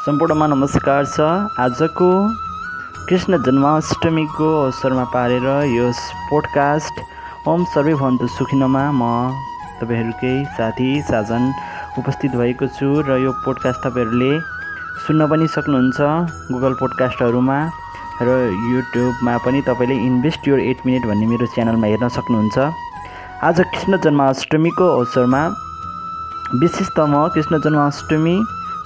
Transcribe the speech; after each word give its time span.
सम्पूर्णमा 0.00 0.46
नमस्कार 0.46 1.04
छ। 1.06 1.20
आजको 1.60 2.06
कृष्ण 3.08 3.38
जन्माष्टमीको 3.44 4.46
अवसरमा 4.60 5.02
पारेर 5.12 5.48
यो 5.70 5.88
पोडकास्ट 6.28 7.00
ओम 7.48 7.64
सर्वे 7.72 7.94
भन्तु 8.00 8.26
सुखिनमा 8.36 8.84
म 8.96 9.02
तपाईँहरूकै 9.80 10.32
साथी 10.56 10.86
साजन 11.08 11.44
उपस्थित 12.00 12.36
भएको 12.40 12.68
छु 12.78 12.88
र 13.08 13.18
यो 13.20 13.32
पोडकास्ट 13.44 13.80
तपाईँहरूले 13.84 14.30
सुन्न 15.04 15.26
पनि 15.32 15.48
सक्नुहुन्छ 15.56 15.98
गुगल 16.52 16.76
पोडकास्टहरूमा 16.80 17.58
र 18.22 18.36
युट्युबमा 18.70 19.34
पनि 19.44 19.60
तपाईँले 19.68 19.98
इन्भेस्ट 20.06 20.48
योर 20.48 20.60
एट 20.64 20.86
मिनट 20.86 21.10
भन्ने 21.10 21.26
मेरो 21.32 21.50
च्यानलमा 21.56 21.90
हेर्न 21.92 22.08
सक्नुहुन्छ। 22.16 22.56
आज 23.50 23.60
कृष्ण 23.68 24.00
जन्माष्टमीको 24.08 24.88
अवसरमा 24.96 25.42
विशेष 26.64 26.88
म 26.96 27.28
कृष्ण 27.36 27.60
जन्माष्टमी 27.68 28.36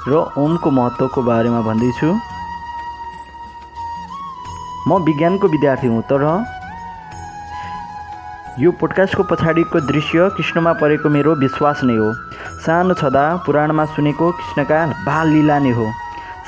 र 0.08 0.12
ओमको 0.38 0.70
महत्त्वको 0.70 1.22
बारेमा 1.22 1.60
भन्दैछु। 1.68 2.08
म 4.88 4.90
विज्ञानको 5.04 5.48
विद्यार्थी 5.48 5.86
हुँ 5.86 6.02
तर 6.10 6.22
यो 8.60 8.70
पोडकास्टको 8.80 9.22
पछाडिको 9.30 9.80
दृश्य 9.88 10.28
कृष्णमा 10.36 10.72
परेको 10.80 11.08
मेरो 11.10 11.34
विश्वास 11.36 11.80
नै 11.84 11.96
हो। 11.96 12.08
सानो 12.64 12.94
छँदा 12.94 13.24
पुराणमा 13.46 13.84
सुनेको 13.94 14.30
कृष्णका 14.32 14.80
बाल 15.06 15.26
लीला 15.28 15.58
नै 15.58 15.72
हो। 15.72 15.86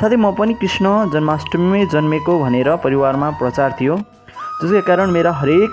साथै 0.00 0.16
म 0.16 0.30
पनि 0.38 0.54
कृष्ण 0.60 0.86
जन्माष्टमीमै 1.12 1.86
जन्मेको 1.92 2.38
भनेर 2.38 2.68
परिवारमा 2.84 3.30
प्रचार 3.40 3.70
थियो 3.80 3.96
जसका 4.60 4.80
कारण 4.88 5.10
मेरा 5.10 5.32
हरेक 5.40 5.70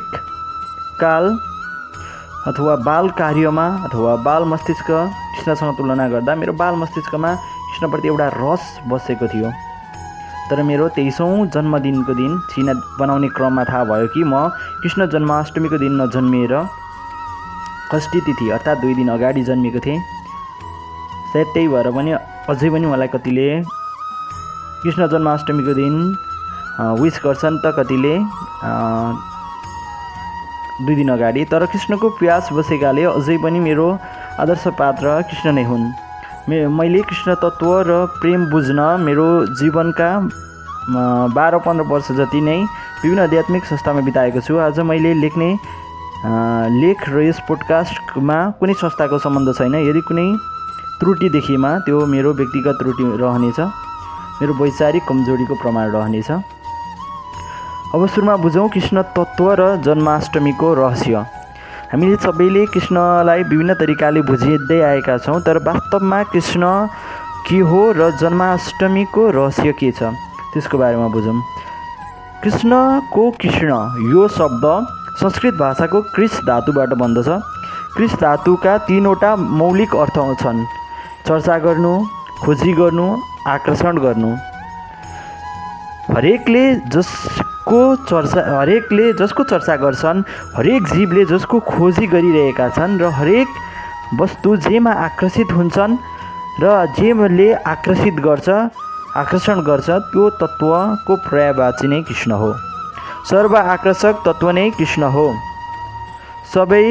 काल 1.01 1.25
अथवा 2.47 2.75
बाल 2.87 3.09
कार्यमा 3.19 3.67
अथवा 3.87 4.15
बाल 4.23 4.43
मस्तिष्क 4.51 4.89
कृष्णसँग 4.89 5.77
तुलना 5.77 6.07
गर्दा 6.09 6.35
मेरो 6.35 6.53
बाल 6.61 6.75
मस्तिष्कमा 6.81 7.31
कृष्णप्रति 7.83 8.07
एउटा 8.07 8.27
रस 8.39 8.63
बसेको 8.87 9.27
थियो। 9.27 9.51
तर 10.49 10.61
मेरो 10.63 10.87
तेइसौँ 10.95 11.47
जन्मदिनको 11.51 12.13
दिन 12.15 12.31
चिना 12.51 12.73
बनाउने 12.99 13.27
क्रममा 13.35 13.63
थाहा 13.67 13.83
भयो 13.91 14.07
कि 14.07 14.23
म 14.23 14.47
कृष्ण 14.79 15.07
जन्माष्टमीको 15.11 15.77
दिन 15.83 15.99
नजन्मिएर 16.01 16.53
षष्ठी 17.91 18.19
तिथि 18.23 18.49
अर्थात् 18.55 18.79
दुई 18.81 18.93
दिन 18.95 19.09
अगाडि 19.11 19.43
जन्मेको 19.43 19.79
थिएँ। 19.83 19.99
सायद 21.33 21.47
त्यही 21.53 21.67
भएर 21.67 21.91
पनि 21.91 22.11
अझै 22.47 22.69
पनि 22.71 22.85
मलाई 22.87 23.07
कतिले 23.11 23.47
कृष्ण 24.83 25.07
जन्माष्टमीको 25.11 25.73
दिन 25.75 25.93
विस 27.03 27.19
गर्छन् 27.25 27.59
त 27.59 27.75
कतिले 27.79 28.15
दुई 30.87 30.95
दिन 30.95 31.09
अगाडि। 31.19 31.45
तर 31.51 31.65
कृष्णको 31.67 32.09
प्यास 32.15 32.49
बसेकाले 32.53 33.03
अझै 33.11 33.37
पनि 33.43 33.59
मेरो 33.59 33.87
आदर्श 34.39 34.67
पात्र 34.79 35.21
कृष्ण 35.27 35.51
नै 35.59 35.67
हुन्। 35.67 35.85
मे 36.49 36.57
मैले 36.67 37.01
कृष्ण 37.01 37.33
तत्त्व 37.39 37.69
र 37.87 38.05
प्रेम 38.19 38.45
बुझ्न 38.51 38.79
मेरो 38.99 39.27
जीवनका 39.55 40.07
बाह्र 41.35 41.57
पन्ध्र 41.63 41.85
वर्ष 41.87 42.11
जति 42.17 42.41
नै 42.43 42.57
विभिन्न 43.03 43.19
आध्यात्मिक 43.23 43.65
संस्थामा 43.65 44.01
बिताएको 44.03 44.41
छु 44.43 44.57
आज 44.59 44.79
मैले 44.89 45.13
लेख्ने 45.23 45.47
लेख 46.81 47.07
र 47.09 47.23
यस 47.23 47.39
पोडकास्टमा 47.47 48.37
कुनै 48.59 48.73
संस्थाको 48.75 49.19
सम्बन्ध 49.23 49.53
छैन। 49.55 49.75
यदि 49.87 50.01
कुनै 50.09 50.27
त्रुटि 50.99 51.29
देखिएमा 51.31 51.71
त्यो 51.87 52.05
मेरो 52.11 52.33
व्यक्तिगत 52.35 52.75
त्रुटि 52.79 53.05
रहनेछ 53.23 53.59
मेरो 54.41 54.53
वैचारिक 54.59 55.03
कमजोरीको 55.07 55.55
प्रमाण 55.63 55.95
रहनेछ। 55.95 56.29
अब 57.95 58.07
सुरुमा 58.11 58.35
बुझौँ 58.43 58.67
कृष्ण 58.75 59.01
तत्त्व 59.15 59.47
र 59.59 59.75
जन्माष्टमीको 59.87 60.73
रहस्य। 60.81 61.23
हामीले 61.93 62.15
सबैले 62.17 62.65
कृष्णलाई 62.73 63.43
विभिन्न 63.43 63.73
तरिकाले 63.77 64.21
बुझिँदै 64.25 64.79
आएका 64.81 65.17
छौँ 65.17 65.41
तर 65.45 65.57
वास्तवमा 65.61 66.21
कृष्ण 66.33 66.65
के 67.45 67.59
हो 67.69 67.81
र 67.93 68.09
जन्माष्टमीको 68.17 69.29
रहस्य 69.29 69.71
के 69.77 69.91
छ? 69.91 70.09
त्यसको 70.53 70.77
बारेमा 70.77 71.07
बुझौँ। 71.13 71.37
कृष्णको 72.41 73.29
कृष्ण 73.37 73.69
यो 74.09 74.27
शब्द 74.27 74.65
संस्कृत 75.21 75.53
भाषाको 75.53 76.01
क्रिस 76.17 76.33
धातुबाट 76.49 76.97
बन्दछ। 76.97 77.29
क्रिस 77.93 78.13
धातुका 78.17 78.77
तिनवटा 78.89 79.35
मौलिक 79.53 79.95
अर्थ 79.95 80.17
छन्। 80.41 80.65
चर्चा 81.29 81.57
गर्नु 81.61 81.93
खोजी 82.41 82.73
गर्नु 82.73 83.05
आकर्षण 83.53 83.97
गर्नु। 84.01 84.33
हरेकले 86.09 86.63
जस 86.89 87.13
को 87.67 87.79
चर्चा 88.09 88.41
हरेकले 88.59 89.11
जसको 89.19 89.43
चर्चा 89.43 89.75
गर्छन् 89.83 90.23
हरेक 90.55 90.87
जीवले 90.87 91.25
जसको 91.25 91.59
खोजी 91.69 92.07
गरिरहेका 92.07 92.67
छन् 92.69 92.99
र 93.01 93.11
हरेक 93.19 93.47
वस्तु 94.19 94.55
जेमा 94.65 94.91
आकर्षित 95.05 95.51
हुन्छन् 95.51 95.97
र 96.61 96.73
जेले 96.97 97.51
आकर्षित 97.65 98.15
गर्छ 98.25 98.49
आकर्षण 99.15 99.61
गर्छ 99.63 99.89
त्यो 100.11 100.29
तत्त्वको 100.41 101.15
पर्यायवाची 101.25 101.87
नै 101.87 102.01
कृष्ण 102.03 102.31
हो। 102.41 102.53
सर्व 103.29 103.55
आकर्षक 103.57 104.21
तत्त्व 104.25 104.49
नै 104.51 104.69
कृष्ण 104.77 105.03
हो। 105.15 105.25
सबै 106.53 106.85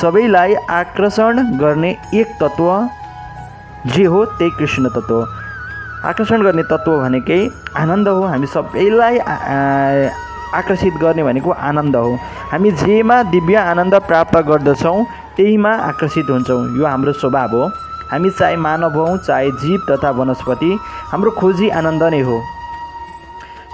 सबैलाई 0.00 0.54
आकर्षण 0.70 1.42
गर्ने 1.58 1.90
एक 2.14 2.28
तत्त्व 2.40 2.68
जे 3.94 4.04
हो 4.04 4.24
त्यही 4.38 4.50
कृष्ण 4.58 4.88
तत्त्व। 4.96 5.16
आकर्षण 6.00 6.42
गर्ने 6.42 6.62
तत्त्व 6.62 6.96
भनेकै 7.00 7.40
आनन्द 7.76 8.08
हो। 8.08 8.22
हामी 8.24 8.46
सबैलाई 8.46 9.18
आकर्षित 10.58 10.94
गर्ने 10.96 11.22
भनेको 11.22 11.50
आनन्द 11.50 11.96
हो। 11.96 12.14
हामी 12.50 12.70
जेमा 12.80 13.22
दिव्य 13.30 13.56
आनन्द 13.70 13.94
प्राप्त 14.08 14.36
गर्दछौँ 14.48 15.04
त्यहीमा 15.36 15.72
आकर्षित 15.90 16.30
हुन्छौँ। 16.30 16.62
यो 16.78 16.86
हाम्रो 16.86 17.12
स्वभाव 17.12 17.56
हो। 17.56 17.68
हामी 18.10 18.30
चाहे 18.30 18.56
मानव 18.56 18.96
हौँ 18.98 19.16
चाहे 19.18 19.50
जीव 19.60 19.80
तथा 19.90 20.10
वनस्पति 20.10 20.70
हाम्रो 21.12 21.30
खोजी 21.36 21.68
आनन्द 21.68 22.02
नै 22.02 22.20
हो। 22.20 22.38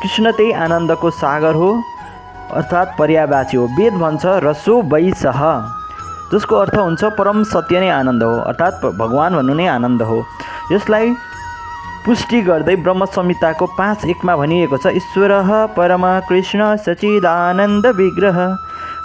कृष्ण 0.03 0.33
त्यही 0.33 0.53
आनन्दको 0.67 1.11
सागर 1.23 1.55
हो 1.55 1.71
अर्थात् 2.53 2.99
पर्यावाची 2.99 3.57
हो। 3.57 3.67
वेद 3.79 3.95
भन्छ 4.03 4.25
रसो 4.45 4.75
वैसह 4.93 5.41
जसको 6.33 6.57
अर्थ 6.57 6.77
हुन्छ 6.77 7.05
परम 7.17 7.43
सत्य 7.45 7.81
नै 7.81 7.89
आनन्द 7.91 8.23
हो। 8.23 8.35
अर्थात् 8.51 8.85
भगवान् 8.99 9.37
भन्नु 9.37 9.55
नै 9.55 9.67
आनन्द 9.71 10.03
हो। 10.03 10.19
यसलाई 10.73 11.15
पुष्टि 12.07 12.41
गर्दै 12.47 12.75
ब्रह्म 12.87 13.05
संहिताको 13.15 13.67
पाँच 13.77 14.05
एकमा 14.07 14.35
भनिएको 14.37 14.77
छ 14.79 14.91
ईश्वर 14.99 15.33
परम 15.77 16.05
कृष्ण 16.29 16.69
सचिदानन्द 16.85 17.87
विग्रह 17.97 18.39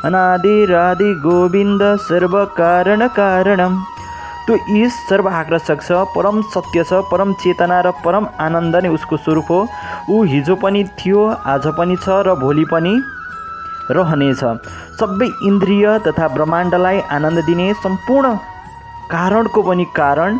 अनादिरादि 0.07 1.07
गोविन्द 1.23 1.83
सर्व 2.03 2.35
कारण 2.59 3.07
कारणम 3.15 3.79
त्यो 4.45 4.57
ईश 4.77 4.99
सर्व 5.09 5.29
आकर्षक 5.31 5.81
छ 5.81 6.03
परम 6.13 6.41
सत्य 6.53 6.83
छ 6.83 7.01
परम 7.11 7.33
चेतना 7.41 7.79
र 7.81 7.95
परम 8.05 8.27
आनन्द 8.45 8.75
नै 8.83 8.93
उसको 8.99 9.17
स्वरूप 9.17 9.51
हो। 9.51 9.59
ऊ 10.09 10.23
हिजो 10.35 10.55
पनि 10.61 10.83
थियो 11.01 11.25
आज 11.55 11.67
पनि 11.79 11.97
छ 11.97 12.21
र 12.29 12.37
भोलि 12.37 12.65
पनि 12.71 12.93
रहनेछ। 13.97 14.43
सबै 15.01 15.33
इन्द्रिय 15.49 15.85
तथा 16.07 16.27
ब्रह्माण्डलाई 16.37 16.99
आनन्द 17.17 17.45
दिने 17.49 17.73
सम्पूर्ण 17.81 18.35
कारणको 19.11 19.69
पनि 19.69 19.85
कारण 19.97 20.39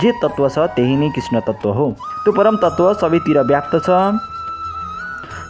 जे 0.00 0.12
तत्त्व 0.22 0.48
छ 0.48 0.58
त्यही 0.76 0.96
नै 0.96 1.08
कृष्ण 1.14 1.40
तत्त्व 1.46 1.70
हो। 1.72 1.86
त्यो 2.24 2.32
परम 2.32 2.56
तत्त्व 2.62 2.92
सबैतिर 3.00 3.38
व्याप्त 3.50 3.74
छ। 3.86 3.90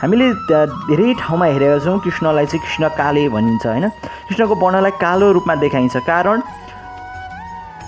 हामीले 0.02 0.26
धेरै 0.46 1.14
ठाउँमा 1.20 1.46
हेरेका 1.46 1.78
छौँ 1.84 1.98
कृष्णलाई 2.00 2.46
चाहिँ 2.46 2.62
कृष्ण 2.64 2.88
काले 2.98 3.28
भनिन्छ 3.28 3.66
होइन? 3.66 3.88
कृष्णको 4.28 4.54
वर्णलाई 4.54 4.90
कालो 5.00 5.32
रूपमा 5.32 5.54
देखाइन्छ 5.64 5.96
कारण 6.06 6.40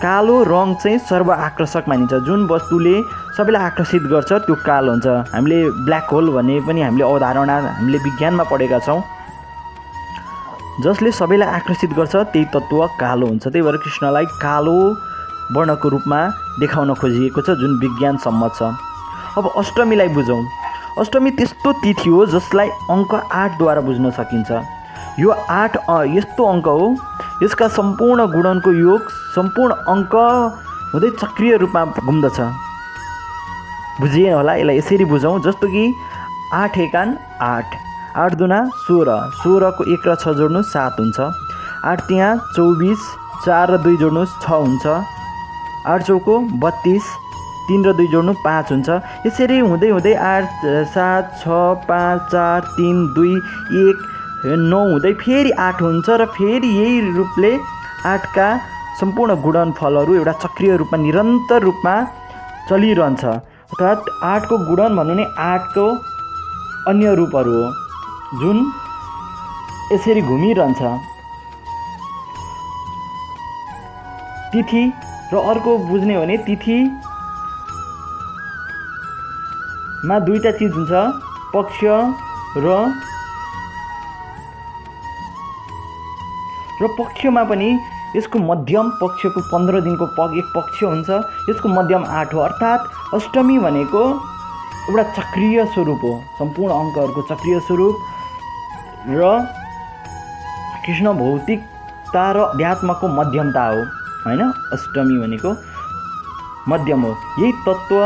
कालो 0.02 0.36
रङ 0.48 0.74
चाहिँ 0.82 0.98
सर्व 1.06 1.30
आकर्षक 1.32 1.84
मानिन्छ। 1.88 2.14
जुन 2.26 2.46
वस्तुले 2.50 2.94
सबैलाई 3.36 3.62
आकर्षित 3.62 4.02
गर्छ 4.10 4.32
त्यो 4.48 4.54
कालो 4.66 4.90
हुन्छ। 4.90 5.06
हामीले 5.34 5.58
ब्ल्याक 5.86 6.10
होल 6.10 6.26
भन्ने 6.34 6.60
पनि 6.66 6.80
हामीले 6.82 7.04
अवधारणा 7.04 7.56
हामीले 7.78 7.98
विज्ञानमा 8.04 8.44
पढेका 8.50 8.78
छौँ। 8.86 9.00
जसले 10.82 11.10
सबैलाई 11.12 11.48
आकर्षित 11.54 11.90
गर्छ 11.94 12.14
त्यही 12.16 12.44
तत्त्व 12.54 12.86
कालो 13.00 13.26
हुन्छ। 13.26 13.44
त्यही 13.46 13.62
भएर 13.62 13.76
कृष्णलाई 13.84 14.24
कालो 14.42 14.78
वर्णको 15.54 15.88
रूपमा 15.88 16.20
देखाउन 16.60 16.94
खोजिएको 16.94 17.40
छ 17.40 17.58
जुन 17.60 17.78
विज्ञान 17.80 18.16
सम्मत 18.24 18.52
छ। 18.58 18.62
अब 19.38 19.50
अष्टमीलाई 19.58 20.08
बुझौँ। 20.14 20.42
अष्टमी 20.98 21.30
त्यस्तो 21.38 21.72
तिथि 21.82 22.10
हो 22.10 22.26
जसलाई 22.26 22.68
अङ्क 22.90 23.14
आठद्वारा 23.14 23.80
बुझ्न 23.88 24.10
सकिन्छ। 24.18 24.50
यो 25.20 25.30
आठ 25.50 25.76
यस्तो 26.16 26.44
अङ्क 26.46 26.66
हो 26.68 26.86
यसका 27.42 27.68
सम्पूर्ण 27.76 28.26
गुणनको 28.32 28.70
योग 28.72 29.10
सम्पूर्ण 29.34 29.74
अङ्क 29.92 30.14
हुँदै 30.94 31.10
चक्रिय 31.20 31.56
रूपमा 31.62 31.84
घुम्दछ। 32.06 32.40
बुझिए 34.00 34.32
होला 34.32 34.54
यसलाई 34.54 34.76
यसरी 34.78 35.04
बुझौँ 35.04 35.38
जस्तो 35.44 35.66
कि 35.68 35.84
आठ 36.54 36.78
एकान 36.78 37.16
आठ। 37.42 37.68
आठ 38.16 38.34
दुना 38.34 38.58
सोह्र। 38.86 39.08
सोह्रको 39.42 39.84
एक 39.94 40.02
र 40.08 40.14
छ 40.14 40.34
जोड्नु 40.38 40.62
सात 40.66 41.00
हुन्छ। 41.00 41.18
आठ 41.84 41.98
त्यहाँ 42.08 42.36
चौबिस 42.56 43.00
चार 43.44 43.70
र 43.70 43.76
दुई 43.84 43.96
जोड्नु 43.96 44.24
छ 44.26 44.46
हुन्छ। 44.50 44.86
आठ 45.86 46.02
चौको 46.06 46.38
बत्तिस 46.62 47.04
तिन 47.68 47.84
र 47.84 47.92
दुई 47.96 48.06
जोड्नु 48.12 48.32
पाँच 48.44 48.72
हुन्छ। 48.72 48.88
यसरी 49.26 49.58
हुँदै 49.58 49.88
हुँदै 49.90 50.14
आठ 50.14 50.64
सात 50.94 51.24
छ 51.40 51.44
पाँच 51.88 52.20
चार 52.32 52.60
तिन 52.76 52.96
दुई 53.14 53.34
एक 53.82 53.96
नौ 54.70 54.80
हुँदै 54.90 55.12
फेरि 55.22 55.50
आठ 55.66 55.82
हुन्छ 55.82 56.08
र 56.20 56.24
फेरि 56.36 56.68
यही 56.78 57.00
रूपले 57.16 57.52
आठका 58.12 58.48
सम्पूर्ण 59.00 59.34
गुणन 59.42 59.70
फलहरू 59.78 60.14
एउटा 60.14 60.32
चक्रिय 60.44 60.76
रूपमा 60.76 60.98
निरन्तर 61.02 61.62
रूपमा 61.62 61.94
चलिरहन्छ। 62.68 63.24
अर्थात् 63.24 64.10
आठको 64.24 64.56
गुणन 64.68 64.96
भन्नु 64.96 65.14
नै 65.14 65.24
आठको 65.46 65.86
अन्य 66.90 67.14
रूपहरू 67.20 67.52
हो 67.56 67.66
जुन 68.40 68.58
यसरी 69.92 70.22
घुमिरहन्छ। 70.22 70.80
तिथि 74.52 74.82
र 75.32 75.34
अर्को 75.50 75.70
बुझ्ने 75.88 76.14
हो 76.14 76.20
भने 76.22 76.36
तिथिमा 76.46 76.90
दुईवटा 80.26 80.50
चिज 80.58 80.72
हुन्छ। 80.72 80.92
पक्ष 81.54 81.78
र 82.64 82.66
र 86.82 86.82
पक्षमा 86.98 87.42
पनि 87.44 87.68
यसको 88.16 88.38
मध्यम 88.40 88.86
पक्षको 89.00 89.40
पन्ध्र 89.52 89.74
दिनको 89.86 90.06
पग 90.18 90.30
एक 90.38 90.46
पक्ष 90.56 90.78
हुन्छ। 90.82 91.10
यसको 91.50 91.66
मध्यम 91.68 92.02
आठ 92.18 92.28
हो। 92.34 92.40
अर्थात् 92.40 92.82
अष्टमी 93.14 93.56
भनेको 93.58 94.02
एउटा 94.88 95.04
चक्रिय 95.18 95.58
स्वरूप 95.74 96.00
हो। 96.04 96.12
सम्पूर्ण 96.38 96.70
अङ्कहरूको 96.74 97.22
चक्रिय 97.30 97.56
स्वरूप 97.68 97.94
र 99.20 99.20
कृष्ण 100.86 101.06
भौतिकता 101.20 102.24
र 102.32 102.36
अध्यात्मको 102.48 103.06
मध्यमता 103.20 103.64
हो। 103.68 103.80
होइन? 104.26 104.42
अष्टमी 104.72 105.16
भनेको 105.18 105.50
मध्यम 106.68 107.00
हो। 107.04 107.12
यही 107.40 107.52
तत्त्व 107.66 108.00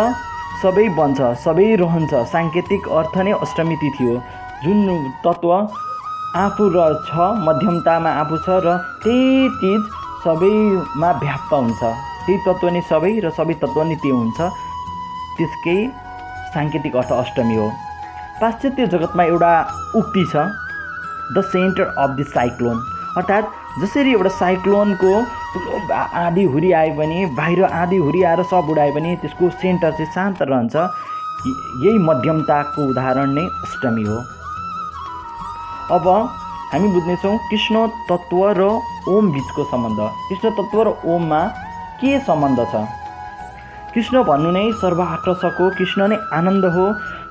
सबै 0.62 0.86
बन्छ 0.98 1.20
सबै 1.44 1.68
रहन्छ। 1.82 2.12
साङ्केतिक 2.32 2.88
अर्थ 2.98 3.16
नै 3.26 3.32
अष्टमी 3.44 3.76
तिथि 3.82 4.04
हो। 4.04 4.16
जुन 4.64 4.78
तत्त्व 5.24 5.50
आफू 6.44 6.64
र 6.74 6.78
छ 7.08 7.12
मध्यमतामा 7.46 8.10
आफू 8.22 8.36
छ 8.46 8.48
र 8.64 8.76
त्यही 9.02 9.48
चिज 9.60 9.82
सबैमा 10.24 11.10
व्याप्त 11.22 11.52
हुन्छ। 11.52 11.82
त्यही 12.24 12.38
तत्त्व 12.46 12.68
नै 12.74 12.80
सबै 12.90 13.12
र 13.24 13.30
सबै 13.38 13.54
तत्त्व 13.62 13.82
नै 13.90 13.96
त्यो 14.02 14.14
हुन्छ। 14.16 14.38
त्यसकै 15.36 15.78
साङ्केतिक 16.54 16.96
अर्थ 16.96 17.12
अष्टमी 17.12 17.56
हो। 17.56 17.68
पाश्चात्य 18.40 18.86
जगतमा 18.92 19.24
एउटा 19.30 19.52
उक्ति 19.98 20.24
छ 20.32 20.34
the 21.34 21.40
centre 21.52 21.86
of 22.02 22.10
the 22.18 22.26
cyclone 22.34 22.76
अर्थात् 23.18 23.46
जसरी 23.82 24.10
एउटा 24.12 24.32
साइक्लोनको 24.38 25.12
आधी 25.94 26.44
हुरी 26.44 26.70
आए 26.72 26.90
पनि 26.98 27.24
बाहिर 27.36 27.64
आधी 27.64 27.96
हुरी 27.96 28.22
आएर 28.22 28.42
सब 28.50 28.70
उडाए 28.70 28.90
पनि 28.90 29.16
त्यसको 29.22 29.50
सेन्टर 29.62 29.90
चाहिँ 29.92 30.12
शान्त 30.12 30.42
रहन्छ। 30.42 30.76
यही 31.84 31.98
मध्यमताको 31.98 32.88
उदाहरण 32.90 33.34
नै 33.34 33.44
अष्टमी 33.62 34.04
हो। 34.04 34.18
अब 35.94 36.06
हामी 36.72 36.88
बुझ्नेछौँ 36.88 37.36
कृष्ण 37.50 37.86
तत्त्व 38.10 38.40
र 38.58 38.62
ओम 39.08 39.32
बिचको 39.32 39.64
सम्बन्ध। 39.70 40.00
कृष्ण 40.28 40.50
तत्त्व 40.50 40.82
र 40.82 40.88
ओममा 41.06 41.40
के 42.00 42.18
सम्बन्ध 42.20 42.60
छ? 42.72 42.74
कृष्ण 43.94 44.22
भन्नु 44.24 44.50
नै 44.50 44.64
सर्व 44.80 45.02
आकर्षक 45.02 45.60
हो 45.60 45.70
कृष्ण 45.78 46.08
नै 46.08 46.16
आनन्द 46.32 46.64
हो। 46.76 46.86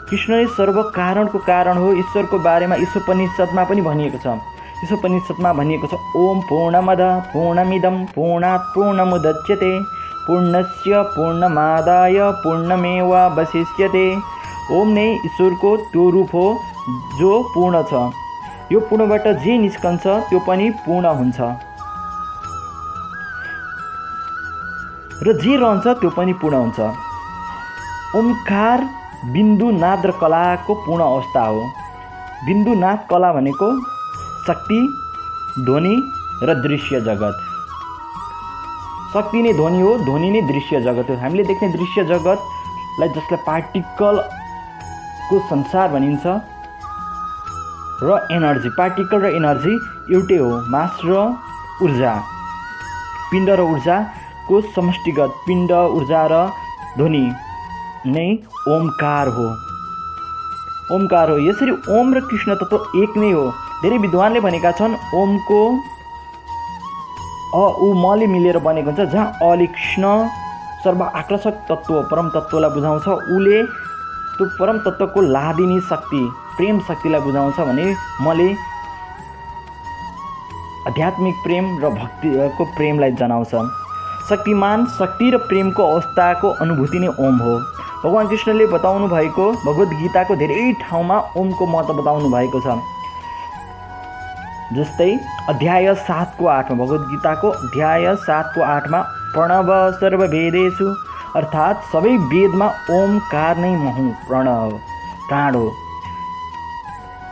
कृष्ण 0.10 0.32
नै 0.36 0.46
सर्व 0.58 0.82
कारणको 0.96 1.38
कारण 1.50 1.78
हो। 1.78 1.92
ईश्वरको 1.94 2.40
बारेमा 2.40 2.76
ईश्वरपनिषदमा 2.86 3.64
पनि 3.64 3.82
भनिएको 3.82 4.20
छ। 4.24 4.40
ईश्वरपनिषदमा 4.84 5.52
भनिएको 5.60 5.88
छ 5.92 6.00
ओम 6.22 6.40
पूर्णमद 6.48 7.02
पूर्णमिदम 7.34 7.98
पूर्णात् 8.16 8.70
पूर्णमुदच्यते 8.76 9.74
पूर्णस्य 10.26 11.02
पूर्णमादाय 11.16 12.18
पूर्णमेवावशिष्यते 12.44 14.08
ओम 14.78 14.88
नै 14.96 15.08
ईश्वरको 15.28 15.72
त्यो 15.92 16.10
रूप 16.16 16.36
हो 16.36 16.46
जो 17.20 17.32
पूर्ण 17.54 17.82
छ। 17.92 17.94
यो 18.72 18.80
पूर्णबाट 18.90 19.28
जे 19.44 19.58
निस्कन्छ 19.58 20.04
त्यो 20.30 20.40
पनि 20.48 20.70
पूर्ण 20.86 21.06
हुन्छ। 21.20 21.40
र 25.26 25.34
जे 25.42 25.56
रहन्छ 25.64 25.86
त्यो 26.02 26.10
पनि 26.18 26.34
पूर्ण 26.42 26.56
हुन्छ। 26.64 26.80
ओमकार 28.18 28.80
बिन्दु 29.34 29.68
नाद 29.80 30.06
र 30.06 30.12
कलाको 30.22 30.74
पूर्ण 30.86 31.02
अवस्था 31.04 31.44
हो। 31.48 31.62
बिन्दु 32.46 32.74
नाद 32.84 33.00
कला 33.10 33.30
भनेको 33.34 33.68
शक्ति 34.48 34.80
ध्वनि 35.60 35.96
र 36.44 36.54
दृश्य 36.62 37.00
जगत। 37.02 37.38
शक्ति 39.14 39.42
नै 39.42 39.54
ध्वनि 39.54 39.82
हो 39.82 39.92
ध्वनि 40.00 40.30
नै 40.32 40.42
दृश्य 40.48 40.82
जगत 40.82 41.10
हो। 41.10 41.16
हामीले 41.16 41.44
देख्ने 41.44 41.70
दृश्य 41.70 42.04
जगतलाई 42.04 43.10
जसलाई 43.10 43.44
पार्टिकलको 43.48 45.40
संसार 45.50 45.88
भनिन्छ 45.92 46.26
र 48.04 48.20
एनर्जी 48.32 48.70
पार्टिकल 48.78 49.22
र 49.22 49.34
एनर्जी 49.36 49.74
एउटै 50.14 50.38
हो 50.38 50.52
मास 50.70 51.00
र 51.06 51.12
ऊर्जा। 51.84 52.14
पिण्ड 53.32 53.50
र 53.50 53.62
ऊर्जाको 53.74 54.62
समष्टिगत 54.76 55.32
पिण्ड 55.46 55.72
ऊर्जा 55.72 56.24
र 56.32 56.46
ध्वनि 56.98 57.26
नै 58.08 58.28
ओमकार 58.68 59.28
हो। 59.38 59.48
ओमकार 60.96 61.30
हो। 61.30 61.38
यसरी 61.50 61.72
ओम 61.98 62.14
र 62.14 62.20
कृष्ण 62.28 62.56
तत्त्व 62.56 63.04
एक 63.04 63.18
नै 63.18 63.32
हो। 63.32 63.46
धेरै 63.84 63.98
विद्वानले 64.00 64.40
भनेका 64.40 64.72
छन् 64.80 64.94
ओमको 65.20 65.60
अ 67.54 67.64
उ 67.86 67.88
मले 68.02 68.28
मिलेर 68.34 68.58
बनेको 68.68 68.90
हुन्छ 68.90 69.12
जहाँ 69.14 69.26
अले 69.48 69.66
कृष्ण 69.74 70.12
सर्व 70.84 71.02
आकर्षक 71.04 71.56
तत्त्व 71.70 71.96
परम 72.12 72.30
तत्त्वलाई 72.36 72.72
बुझाउँछ। 72.76 73.08
उसले 73.08 73.58
त्यो 74.38 74.46
परम 74.60 74.78
तत्त्वको 74.86 75.22
लादिनी 75.36 75.80
शक्ति 75.90 76.22
प्रेम 76.58 76.80
शक्तिलाई 76.88 77.22
बुझाउँछ 77.28 77.60
भने 77.60 77.86
मले 78.24 78.48
आध्यात्मिक 80.88 81.36
प्रेम 81.44 81.66
र 81.84 81.90
भक्तिको 82.00 82.64
प्रेमलाई 82.80 83.12
जनाउँछ। 83.20 83.54
शक्तिमान 84.30 84.86
शक्ति 84.98 85.30
र 85.32 85.38
प्रेमको 85.52 85.92
अवस्थाको 85.92 86.56
अनुभूति 86.64 87.00
नै 87.00 87.14
ओम 87.20 87.38
हो। 87.44 87.60
भगवान् 88.04 88.30
कृष्णले 88.30 88.66
बताउनु 88.72 89.08
भएको 89.20 89.52
भगवद् 89.68 90.00
गीताको 90.02 90.36
धेरै 90.42 90.72
ठाउँमा 90.82 91.18
ओमको 91.38 91.66
महत्त्व 91.68 92.02
बताउनु 92.02 92.36
भएको 92.40 92.60
छ। 92.66 92.82
जस्तै 94.72 95.12
अध्याय 95.50 95.94
सातको 96.08 96.46
आठमा 96.48 96.76
भगवद् 96.84 97.10
गीताको 97.12 97.50
अध्याय 97.66 98.06
सातको 98.28 98.62
आठमा 98.66 99.00
प्रणव 99.34 99.70
सर्ववेदेषु 100.00 100.88
अर्थात् 101.40 101.84
सबै 101.92 102.14
वेदमा 102.32 102.68
ओमकार 102.98 103.58
नै 103.64 103.72
महु 103.84 104.06
प्रणव 104.28 104.72
प्राण। 105.28 105.56
हो 105.56 105.66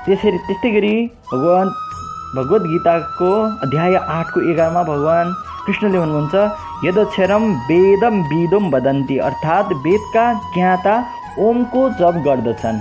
त्यसरी 0.06 0.38
त्यस्तै 0.48 0.72
गरी 0.76 0.94
भगवान् 1.32 1.74
भगवद् 2.36 2.70
गीताको 2.74 3.32
अध्याय 3.66 3.96
आठको 4.18 4.46
एघारमा 4.52 4.84
भगवान् 4.92 5.34
कृष्णले 5.66 6.00
भन्नुहुन्छ 6.00 6.36
यदक्षरम 6.86 7.44
वेदम 7.72 8.16
विदोम 8.30 8.72
वदन्ती 8.76 9.18
अर्थात् 9.28 9.76
वेदका 9.86 10.26
ज्ञाता 10.54 10.96
ओमको 11.48 11.82
जप 12.00 12.16
गर्दछन्। 12.28 12.80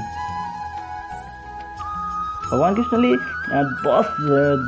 भगवान् 2.50 2.76
कृष्णले 2.76 3.10
दस 3.52 4.16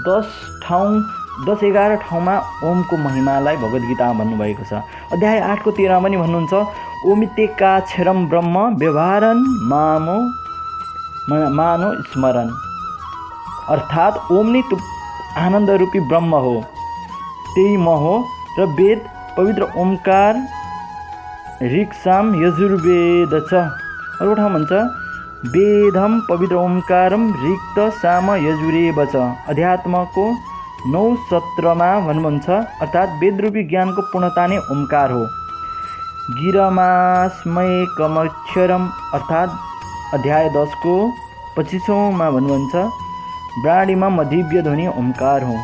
दस 0.07 0.27
ठाउँ 0.63 1.03
दस 1.47 1.63
एघार 1.65 1.95
ठाउँमा 2.03 2.35
ओमको 2.65 2.97
महिमालाई 2.99 3.57
भगवद्गीतामा 3.57 4.19
भन्नुभएको 4.19 4.65
छ। 4.65 4.83
अध्याय 5.13 5.39
आठको 5.41 5.71
तेह्रमा 5.79 6.03
पनि 6.03 6.17
भन्नुहुन्छ 6.17 6.53
ओमितेका 7.11 7.73
क्षरम 7.87 8.27
ब्रह्म 8.29 8.57
व्यवहारन 8.81 9.39
मामो 9.71 10.19
मानो 11.57 11.89
स्मरण 12.11 12.49
अर्थात् 13.73 14.33
ओम 14.33 14.51
नै 14.51 14.63
आनन्द 15.39 15.71
रूपी 15.83 16.01
ब्रह्म 16.11 16.35
हो। 16.45 16.55
त्यही 17.55 17.77
म 17.77 17.89
हो 18.03 18.15
र 18.59 18.67
वेद 18.79 18.99
पवित्र 19.37 19.63
ओमकार 19.83 20.43
ऋक्साम 21.75 22.35
यजुर्वेद 22.43 23.33
छ 23.49 23.55
अर्को 23.55 24.35
ठाउँ 24.35 24.53
भन्छ 24.53 24.73
वेदम 25.45 26.13
पवित्र 26.29 26.55
ओमकारम 26.55 27.23
रिक्त 27.37 27.79
साम 28.01 28.29
यजुरेव 28.35 28.99
छ 29.05 29.23
अध्यात्मको 29.51 30.27
नौ 30.91 31.01
सत्रमा 31.31 31.89
भन्नुहुन्छ 32.05 32.51
अर्थात् 32.85 33.17
वेदरूपी 33.23 33.65
ज्ञानको 33.73 34.05
पूर्णता 34.13 34.45
नै 34.53 34.59
ओमकार 34.75 35.15
हो। 35.15 35.25
गिरमास्मय 36.37 37.75
कमक्षरम 37.99 38.87
अर्थात् 39.19 39.59
अध्याय 40.15 40.49
दसको 40.59 40.95
पच्चिसौँमा 41.57 42.31
भन्नुहुन्छ 42.39 42.87
ब्राडीमा 43.59 44.09
मधिव्य 44.21 44.63
ध्वनि 44.69 44.87
ओमकार 44.95 45.49
हो। 45.51 45.59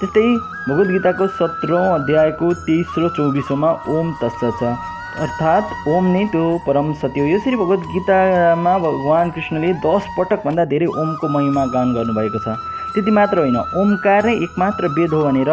त्यस्तै 0.00 0.26
भगवद्गीताको 0.64 1.30
सत्रौँ 1.36 1.84
अध्यायको 1.92 2.52
तेइस 2.64 2.98
र 2.98 3.14
चौबिसौँमा 3.20 3.76
ओम 3.98 4.16
तत्स 4.22 4.50
छ 4.58 4.74
अर्थात् 5.14 5.88
ओम 5.88 6.06
नै 6.12 6.24
त्यो 6.26 6.44
परम 6.66 6.92
सत्य 7.00 7.20
हो। 7.20 7.26
यसरी 7.26 7.56
भगवद्गीतामा 7.56 8.72
भगवान् 8.78 9.30
कृष्णले 9.32 9.72
दस 9.84 10.06
पटकभन्दा 10.16 10.64
धेरै 10.72 10.86
ओमको 11.02 11.28
महिमा 11.34 11.64
गान 11.74 11.92
गर्नुभएको 11.94 12.38
छ। 12.44 12.56
त्यति 12.94 13.10
मात्र 13.10 13.38
होइन 13.38 13.58
ओमकार 13.82 14.26
नै 14.26 14.34
एकमात्र 14.46 14.88
वेद 14.96 15.14
हो 15.14 15.22
भनेर 15.24 15.50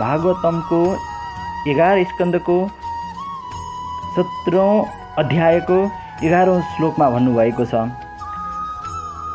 भागवतमको 0.00 0.80
एघार 1.70 2.02
स्कन्दको 2.12 2.56
सत्रौँ 4.16 4.72
अध्यायको 5.18 5.78
एघारौँ 6.24 6.60
श्लोकमा 6.72 7.10
भन्नुभएको 7.10 7.64
छ। 7.64 7.84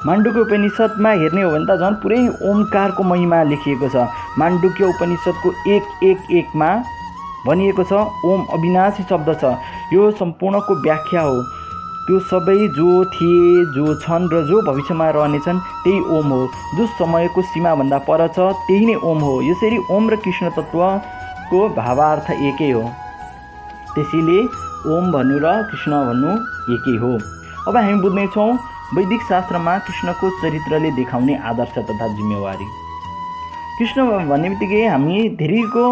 माण्डुको 0.05 0.41
उपनिषदमा 0.41 1.11
हेर्ने 1.21 1.41
हो 1.41 1.49
भने 1.53 1.65
त 1.69 1.79
झन् 1.81 2.01
पुरै 2.01 2.19
ओमकारको 2.49 3.03
महिमा 3.13 3.43
लेखिएको 3.53 3.87
छ। 3.93 4.09
माण्डुक्य 4.41 4.85
उपनिषदको 4.93 5.53
एक 5.75 5.83
एक 6.09 6.31
एकमा 6.41 6.69
भनिएको 7.47 7.83
छ 7.83 7.93
ओम 8.25 8.45
अविनाशी 8.53 9.03
शब्द 9.09 9.29
छ। 9.41 9.53
यो 9.93 10.11
सम्पूर्णको 10.19 10.75
व्याख्या 10.83 11.21
हो। 11.21 11.37
त्यो 12.07 12.19
सबै 12.27 12.57
जो 12.75 12.91
थिए 13.13 13.65
जो 13.75 13.85
छन् 14.03 14.29
र 14.33 14.43
जो 14.47 14.61
भविष्यमा 14.67 15.09
रहनेछन् 15.15 15.59
त्यही 15.83 15.99
ओम 16.17 16.27
हो। 16.31 16.41
जो 16.77 16.85
समयको 16.99 17.41
सीमाभन्दा 17.51 17.97
पर 18.07 18.27
छ 18.27 18.47
त्यही 18.67 18.85
नै 18.85 18.95
ओम 19.03 19.19
हो। 19.19 19.33
यसरी 19.49 19.77
ओम 19.91 20.09
र 20.09 20.15
कृष्ण 20.23 20.49
तत्त्वको 20.57 21.59
भावार्थ 21.75 22.31
एकै 22.31 22.71
हो। 22.71 22.83
त्यसैले 23.95 24.39
ओम 24.93 25.11
भन्नु 25.11 25.37
र 25.43 25.51
कृष्ण 25.67 25.91
भन्नु 26.07 26.31
एकै 26.73 26.95
हो। 27.03 27.11
अब 27.67 27.75
हामी 27.75 28.01
बुझ्नेछौँ 28.01 28.51
वैदिक 28.95 29.21
शास्त्रमा 29.29 29.77
कृष्णको 29.85 30.29
चरित्रले 30.41 30.91
देखाउने 30.95 31.35
आदर्श 31.43 31.73
तथा 31.77 32.07
जिम्मेवारी। 32.15 32.67
कृष्ण 33.79 34.05
भन्ने 34.29 34.49
बित्तिकै 34.49 34.85
हामी 34.87 35.17
धेरैको 35.39 35.83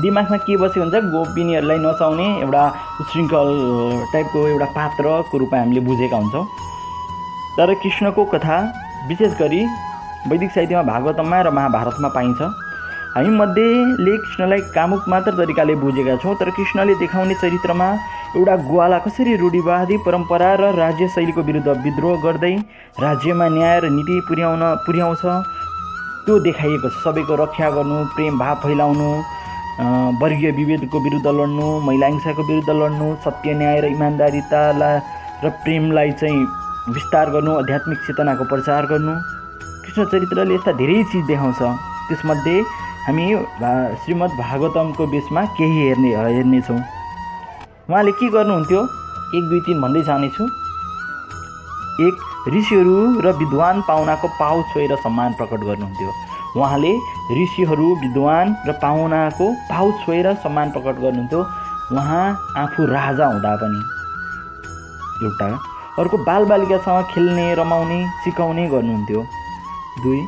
दिमागमा 0.00 0.36
के 0.48 0.56
बसेको 0.56 0.80
हुन्छ 0.80 1.04
गोपिनीहरूलाई 1.12 1.78
नचाउने 1.78 2.26
एउटा 2.40 2.64
उशृङ्खल 3.00 3.48
टाइपको 4.12 4.46
एउटा 4.48 4.66
पात्रको 4.72 5.38
रूपमा 5.38 5.58
हामीले 5.58 5.80
बुझेका 5.84 6.16
हुन्छौँ। 6.16 6.44
तर 7.56 7.74
कृष्णको 7.82 8.24
कथा 8.32 8.56
विशेष 9.08 9.32
गरी 9.38 9.60
वैदिक 10.30 10.50
साहित्यमा 10.50 10.82
भागवतमा 10.82 11.40
र 11.42 11.50
महाभारतमा 11.52 12.08
पाइन्छ। 12.08 12.40
हामी 13.12 13.30
मध्येले 13.36 14.16
कृष्णलाई 14.16 14.60
कामुक 14.74 15.08
मात्र 15.12 15.32
तरिकाले 15.36 15.74
बुझेका 15.84 16.16
छौँ 16.22 16.34
तर 16.40 16.50
कृष्णले 16.56 16.94
देखाउने 16.96 17.34
चरित्रमा 17.42 17.88
एउटा 18.36 18.56
गुवाला 18.64 18.98
कसरी 19.04 19.36
रूढिवादी 19.36 19.96
परम्परा 20.06 20.54
र 20.60 20.72
राज्य 20.74 21.08
शैलीको 21.12 21.42
विरुद्ध 21.44 21.68
विद्रोह 21.68 22.22
गर्दै 22.24 22.54
राज्यमा 23.04 23.48
न्याय 23.58 23.80
र 23.84 23.90
नीति 23.92 24.20
पुर्याउन 24.28 24.62
पुर्याउँछ 24.88 25.22
त्यो 26.24 26.38
देखाइएको 26.48 26.88
छ। 26.88 27.04
सबैको 27.04 27.34
रक्षा 27.44 27.70
गर्नु 27.76 28.04
प्रेम 28.16 28.38
भाव 28.38 28.56
फैलाउनु 28.64 29.10
वर्गीय 30.22 30.50
विभेदको 30.52 31.00
विरुद्ध 31.00 31.26
लड्नु 31.26 31.66
महिला 31.86 32.06
हिंसाको 32.06 32.42
विरुद्ध 32.48 32.70
लड्नु 32.70 33.06
सत्य 33.24 33.54
न्याय 33.54 33.80
र 33.80 33.86
इमान्दारितालाई 33.96 34.98
र 35.44 35.50
प्रेमलाई 35.64 36.10
चाहिँ 36.20 36.44
विस्तार 36.94 37.30
गर्नु 37.30 37.52
आध्यात्मिक 37.58 37.98
चेतनाको 38.06 38.44
प्रचार 38.52 38.86
गर्नु। 38.86 39.14
कृष्ण 39.82 40.04
चरित्रले 40.12 40.54
यस्ता 40.54 40.72
धेरै 40.80 41.02
चिज 41.12 41.24
देखाउँछ। 41.26 41.60
त्यसमध्ये 42.08 42.56
हामी 43.06 43.26
श्रीमद् 44.04 44.38
भागवतमको 44.38 45.06
बेसमा 45.14 45.44
केही 45.56 45.78
हेर्ने 45.86 46.10
हेर्नेछौँ। 46.14 46.78
उहाँले 47.88 48.12
के 48.20 48.28
गर्नुहुन्थ्यो? 48.36 48.82
एक 49.36 49.44
दुई 49.50 49.60
तिन 49.66 49.80
भन्दै 49.80 50.02
जानेछु। 50.04 50.44
एक 52.06 52.14
ऋषिहरू 52.54 52.96
र 53.24 53.32
विद्वान 53.40 53.80
पाहुनाको 53.88 54.28
पाउ 54.38 54.62
छोएर 54.72 54.94
सम्मान 55.02 55.32
प्रकट 55.40 55.60
गर्नुहुन्थ्यो। 55.64 56.10
उहाँले 56.56 56.92
ऋषिहरू 57.38 57.86
विद्वान 58.02 58.56
र 58.66 58.72
पाहुनाको 58.82 59.46
पाउ 59.70 59.90
छोएर 60.00 60.32
सम्मान 60.42 60.70
प्रकट 60.70 61.00
गर्नुहुन्थ्यो। 61.02 61.40
उहाँ 61.92 62.24
आफू 62.62 62.86
राजा 62.86 63.26
हुँदा 63.26 63.54
पनि। 63.62 63.80
एउटा 65.24 65.48
अर्को 65.98 66.16
बालबालिकासँग 66.24 67.04
खेल्ने 67.12 67.54
रमाउने 67.54 67.98
सिकाउने 68.24 68.68
गर्नुहुन्थ्यो। 68.68 69.24
दुई 70.02 70.20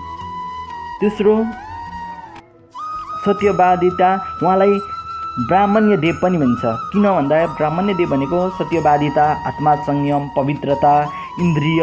तेस्रो 1.00 1.36
सत्यवादिता 3.24 4.10
उहाँलाई 4.42 4.74
ब्राह्मण्य 5.48 5.96
देव 5.96 6.18
पनि 6.22 6.38
भन्छ 6.38 6.62
किन 6.92 7.06
भन्दा 7.10 7.46
ब्राह्मण्य 7.58 7.94
देव 7.94 8.10
भनेको 8.10 8.40
सत्यवादिता 8.58 9.24
आत्मा 9.48 9.74
संयम 9.86 10.28
पवित्रता 10.36 10.94
इन्द्रिय 11.40 11.82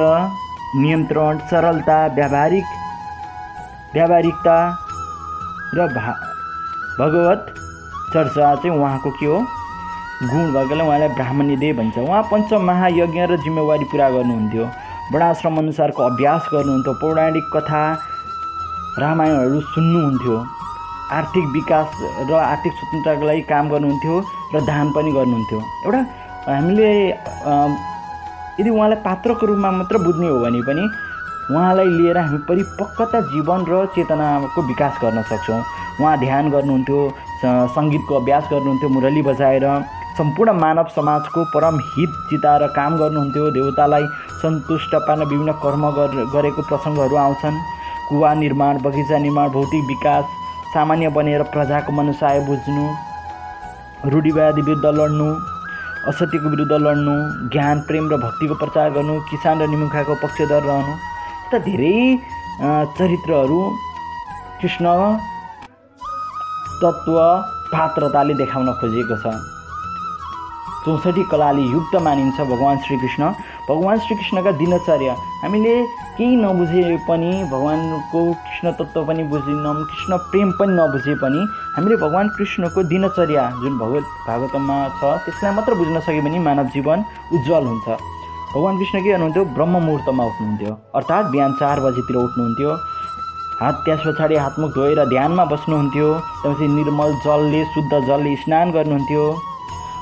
नियन्त्रण 0.82 1.38
सरलता 1.50 1.98
व्यावहारिक 2.16 2.66
व्यावहारिकता 3.94 4.58
र 5.76 5.88
भा 5.96 6.12
भगवत 7.00 7.54
चर्चा 8.14 8.54
चाहिँ 8.56 8.78
उहाँको 8.78 9.10
के 9.20 9.26
हो? 9.26 9.40
गुण 10.32 10.54
भएकोले 10.54 10.84
उहाँलाई 10.84 11.10
ब्राह्मणी 11.20 11.56
देव 11.58 11.76
भन्छ। 11.78 11.98
उहाँ 11.98 12.22
पञ्च 12.32 12.54
महायज्ञ 12.70 13.22
र 13.32 13.36
जिम्मेवारी 13.44 13.86
पुरा 13.92 14.10
गर्नुहुन्थ्यो। 14.16 14.66
वर्णाश्रम 15.12 15.58
अनुसारको 15.58 16.04
अभ्यास 16.04 16.48
गर्नुहुन्थ्यो। 16.54 16.94
पौराणिक 17.02 17.46
कथा 17.56 17.84
रामायणहरू 19.00 19.60
सुन्नुहुन्थ्यो। 19.76 20.36
आर्थिक 21.12 21.46
विकास 21.52 21.88
र 22.30 22.32
आर्थिक 22.32 22.74
स्वतन्त्रताको 22.74 23.26
लागि 23.28 23.42
काम 23.52 23.70
गर्नुहुन्थ्यो 23.76 24.16
र 24.56 24.60
दान 24.72 24.92
पनि 24.96 25.12
गर्नुहुन्थ्यो। 25.12 25.60
एउटा 25.86 26.02
हामीले 26.48 26.90
यदि 28.60 28.70
उहाँलाई 28.70 29.00
पात्रको 29.04 29.46
रूपमा 29.46 29.72
मात्र 29.72 29.98
बुझ्ने 30.06 30.28
हो 30.28 30.40
भने 30.40 30.62
पनि 30.68 30.84
उहाँलाई 31.52 31.90
लिएर 31.98 32.18
हामी 32.18 32.38
परिपक्वता 32.50 33.20
जीवन 33.32 33.66
र 33.70 33.86
चेतनाको 33.96 34.62
विकास 34.68 34.94
गर्न 35.04 35.22
सक्छौँ। 35.30 35.62
उहाँ 36.00 36.18
ध्यान 36.20 36.50
गर्नुहुन्थ्यो 36.52 37.00
सङ्गीतको 37.76 38.16
अभ्यास 38.16 38.44
गर्नुहुन्थ्यो 38.52 38.90
मुरली 38.90 39.22
बजाएर 39.22 39.66
सम्पूर्ण 40.18 40.52
मानव 40.54 40.88
समाजको 40.96 41.44
परम 41.54 41.78
हित 41.92 42.10
चिताएर 42.30 42.68
काम 42.76 42.98
गर्नुहुन्थ्यो। 42.98 43.50
देवतालाई 43.52 44.06
सन्तुष्ट 44.42 44.96
पार्न 45.08 45.24
विभिन्न 45.24 45.52
कर्म 45.64 45.84
गरेको 46.34 46.62
प्रसङ्गहरू 46.70 47.16
आउँछन्। 47.18 47.62
कुवा 48.10 48.34
निर्माण 48.36 48.78
बगैँचा 48.84 49.18
निर्माण 49.18 49.50
भौतिक 49.52 49.84
विकास 49.88 50.26
सामान्य 50.74 51.10
बनेर 51.16 51.44
प्रजाको 51.54 51.92
मनसाय 51.92 52.40
बुझ्नु 52.48 52.84
रूढिवादी 54.12 54.62
विरुद्ध 54.62 54.86
लड्नु 55.00 55.28
असत्यको 56.10 56.50
विरुद्ध 56.50 56.74
लड्नु 56.74 57.16
ज्ञान 57.54 57.80
प्रेम 57.88 58.10
र 58.12 58.18
भक्तिको 58.18 58.56
प्रचार 58.56 58.90
गर्नु 58.92 59.20
किसान 59.30 59.62
र 59.62 59.68
निमुखाको 59.70 60.16
पक्षधर 60.24 60.64
रहनु। 60.64 60.94
यस्ता 61.52 61.68
धेरै 61.68 62.16
चरित्रहरू 62.96 63.60
कृष्ण 64.62 64.86
तत्त्व 66.82 67.16
पात्रताले 67.72 68.34
देखाउन 68.40 68.68
खोजिएको 68.80 69.16
छ। 69.20 69.26
चौसठी 70.86 71.24
कलाले 71.32 71.64
युक्त 71.76 71.96
मानिन्छ 72.08 72.40
भगवान् 72.52 72.80
श्रीकृष्ण। 72.88 73.24
भगवान् 73.68 74.00
श्रीकृष्णका 74.00 74.52
दिनचर्या। 74.62 75.14
हामीले 75.44 75.76
केही 76.16 76.36
नबुझे 76.40 76.84
पनि 77.10 77.32
भगवान्को 77.52 78.22
कृष्ण 78.32 78.72
तत्त्व 78.80 79.04
पनि 79.06 79.24
बुझिनौँ 79.28 79.76
कृष्ण 79.92 80.18
प्रेम 80.32 80.52
पनि 80.56 80.74
नबुझे 80.80 81.16
पनि 81.20 81.42
हामीले 81.76 81.96
भगवान् 82.06 82.34
कृष्णको 82.38 82.84
दिनचर्या 82.96 83.44
जुन 83.62 83.78
भगवत 83.84 84.06
भागवतमा 84.28 84.78
छ 84.98 85.14
त्यसलाई 85.28 85.54
मात्र 85.60 85.74
बुझ्न 85.84 86.00
सक्यो 86.00 86.24
भने 86.24 86.40
मानव 86.48 86.72
जीवन 86.74 87.06
उज्जवल 87.36 87.66
हुन्छ। 87.68 87.88
भगवान् 88.54 88.78
कृष्ण 88.78 89.00
के 89.04 89.10
गर्नुहुन्थ्यो 89.10 89.44
ब्रह्म 89.56 89.80
मुहुर्तमा 89.84 90.24
उठ्नुहुन्थ्यो। 90.30 90.72
अर्थात् 90.96 91.32
बिहान 91.32 91.54
चार 91.60 91.80
बजीतिर 91.80 92.16
उठ्नुहुन्थ्यो। 92.18 92.72
हात 93.62 93.76
त्यस 93.86 94.00
पछाडि 94.06 94.36
हातमुख 94.36 94.72
धोएर 94.76 95.00
ध्यानमा 95.10 95.46
बस्नुहुन्थ्यो। 95.52 96.08
त्यसपछि 96.42 96.68
निर्मल 96.68 97.12
जलले 97.26 97.64
शुद्ध 97.74 97.92
जलले 98.08 98.36
स्नान 98.44 98.72
गर्नुहुन्थ्यो। 98.76 99.24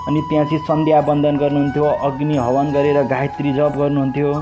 अनि 0.08 0.22
त्यहाँ 0.30 0.46
चाहिँ 0.50 0.64
सन्ध्या 0.66 1.00
वन्दन 1.10 1.38
गर्नुहुन्थ्यो 1.38 1.86
अग्नि 2.08 2.38
हवन 2.38 2.72
गरेर 2.74 2.98
गायत्री 3.14 3.54
जप 3.54 3.78
गर्नुहुन्थ्यो। 3.78 4.34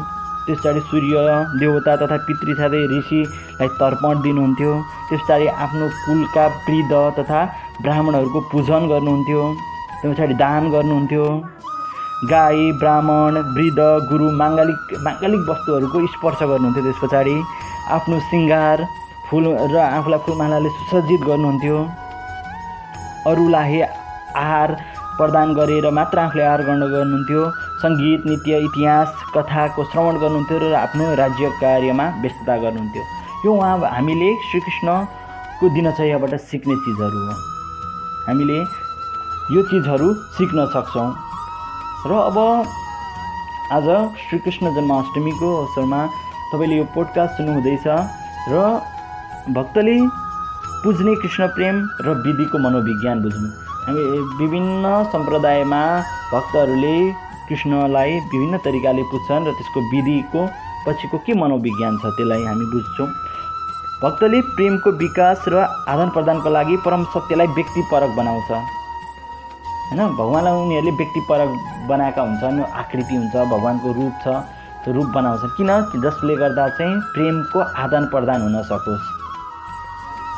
त्यस 0.45 0.57
पछाडि 0.59 0.81
सूर्य 0.87 1.15
देवता 1.59 1.95
तथा 2.01 2.17
पितृ 2.27 2.55
साथै 2.61 2.81
ऋषिलाई 2.95 3.67
तर्पण 3.81 4.21
दिनुहुन्थ्यो। 4.23 4.71
त्यस 5.09 5.21
पछाडि 5.21 5.47
आफ्नो 5.67 5.87
कुलका 6.05 6.45
वृद्ध 6.47 6.93
तथा 7.19 7.43
ब्राह्मणहरूको 7.83 8.39
पूजन 8.51 8.87
गर्नुहुन्थ्यो। 8.87 9.43
त्यस 9.99 10.13
पछाडि 10.13 10.33
दान 10.45 10.71
गर्नुहुन्थ्यो। 10.71 11.25
गाई 12.25 12.71
ब्राह्मण 12.81 13.38
वृद्ध 13.55 13.79
गुरु 14.09 14.27
माङ्गलिक 14.38 14.93
माङ्गलिक 15.05 15.41
वस्तुहरूको 15.50 16.00
स्पर्श 16.13 16.39
गर्नुहुन्थ्यो 16.51 16.83
त्यस 16.86 17.00
पछाडि। 17.01 17.33
आफ्नो 17.93 18.19
सिङ्गार 18.29 18.81
फुल 19.29 19.45
र 19.74 19.77
आफूलाई 19.77 20.19
फुलमालाले 20.25 20.69
सुसज्जित 20.77 21.21
गर्नुहुन्थ्यो। 21.29 21.77
अरूलाई 23.31 23.81
आहार 24.41 24.74
प्रदान 25.17 25.53
गरेर 25.59 25.89
मात्र 26.00 26.19
आफूले 26.19 26.43
आहार 26.47 26.62
ग्रहण 26.65 26.81
गर्नुहुन्थ्यो। 26.95 27.43
सङ्गीत 27.86 28.25
नृत्य 28.25 28.63
इतिहास 28.65 29.13
कथाको 29.36 29.86
श्रवण 29.93 30.17
गर्नुहुन्थ्यो 30.17 30.57
र 30.57 30.74
आफ्नो 30.81 31.13
राज्य 31.21 31.53
कार्यमा 31.62 32.09
व्यस्तता 32.25 32.57
गर्नुहुन्थ्यो। 32.65 33.03
यो 33.45 33.53
उहाँ 33.53 33.77
हामीले 33.93 34.33
श्रीकृष्णको 34.50 35.69
दिनचर्याबाट 35.77 36.33
सिक्ने 36.50 36.81
चिजहरू 36.81 37.24
हो। 37.29 37.39
हामीले 38.25 38.59
यो 39.53 39.62
चिजहरू 39.69 40.13
सिक्न 40.41 40.65
सक्छौँ। 40.74 41.09
र 42.06 42.13
अब 42.13 42.38
आज 43.74 43.88
श्रीकृष्ण 44.20 44.74
जन्माष्टमीको 44.75 45.48
अवसरमा 45.58 46.01
तपाईँले 46.51 46.75
यो 46.77 46.84
पोडकास्ट 46.94 47.38
सुन्नुहुँदैछ 47.38 47.88
र 48.51 48.56
भक्तले 49.58 49.96
पुज्ने 50.84 51.16
कृष्ण 51.22 51.48
प्रेम 51.56 51.75
र 52.06 52.13
विधिको 52.25 52.58
मनोविज्ञान 52.66 53.22
बुझ्नु। 53.22 53.48
हामी 53.88 54.04
विभिन्न 54.39 54.86
सम्प्रदायमा 55.13 55.82
भक्तहरूले 56.34 56.98
कृष्णलाई 57.50 58.13
विभिन्न 58.32 58.58
तरिकाले 58.66 59.04
पुज्छन् 59.12 59.48
र 59.48 59.51
त्यसको 59.58 59.80
विधिको 59.92 60.48
पछिको 60.88 61.18
के 61.25 61.34
मनोविज्ञान 61.42 61.98
छ 61.98 62.13
त्यसलाई 62.16 62.44
हामी 62.46 62.66
बुझ्छौँ। 62.72 63.10
भक्तले 64.04 64.42
प्रेमको 64.56 64.92
विकास 65.04 65.46
र 65.50 65.66
आदान 65.89 66.10
प्रदानको 66.16 66.50
लागि 66.50 66.75
परम 66.86 67.04
सत्यलाई 67.13 67.48
व्यक्तिपरक 67.58 68.12
बनाउँछ। 68.16 68.51
होइन? 69.89 70.01
भगवान्लाई 70.17 70.53
उनीहरूले 70.53 70.91
व्यक्तिपरक 71.00 71.50
बनाएका 71.89 72.22
हुन्छन् 72.22 72.60
आकृति 72.82 73.15
हुन्छ 73.15 73.36
भगवान्को 73.53 73.88
रूप 74.00 74.13
छ 74.24 74.25
त्यो 74.84 74.94
रूप 74.94 75.08
बनाउँछ। 75.15 75.44
किन? 75.58 75.70
जसले 76.03 76.34
गर्दा 76.41 76.67
चाहिँ 76.77 76.96
प्रेमको 77.13 77.60
आदान 77.84 78.03
प्रदान 78.12 78.41
हुन 78.41 78.58
सकोस्। 78.72 79.06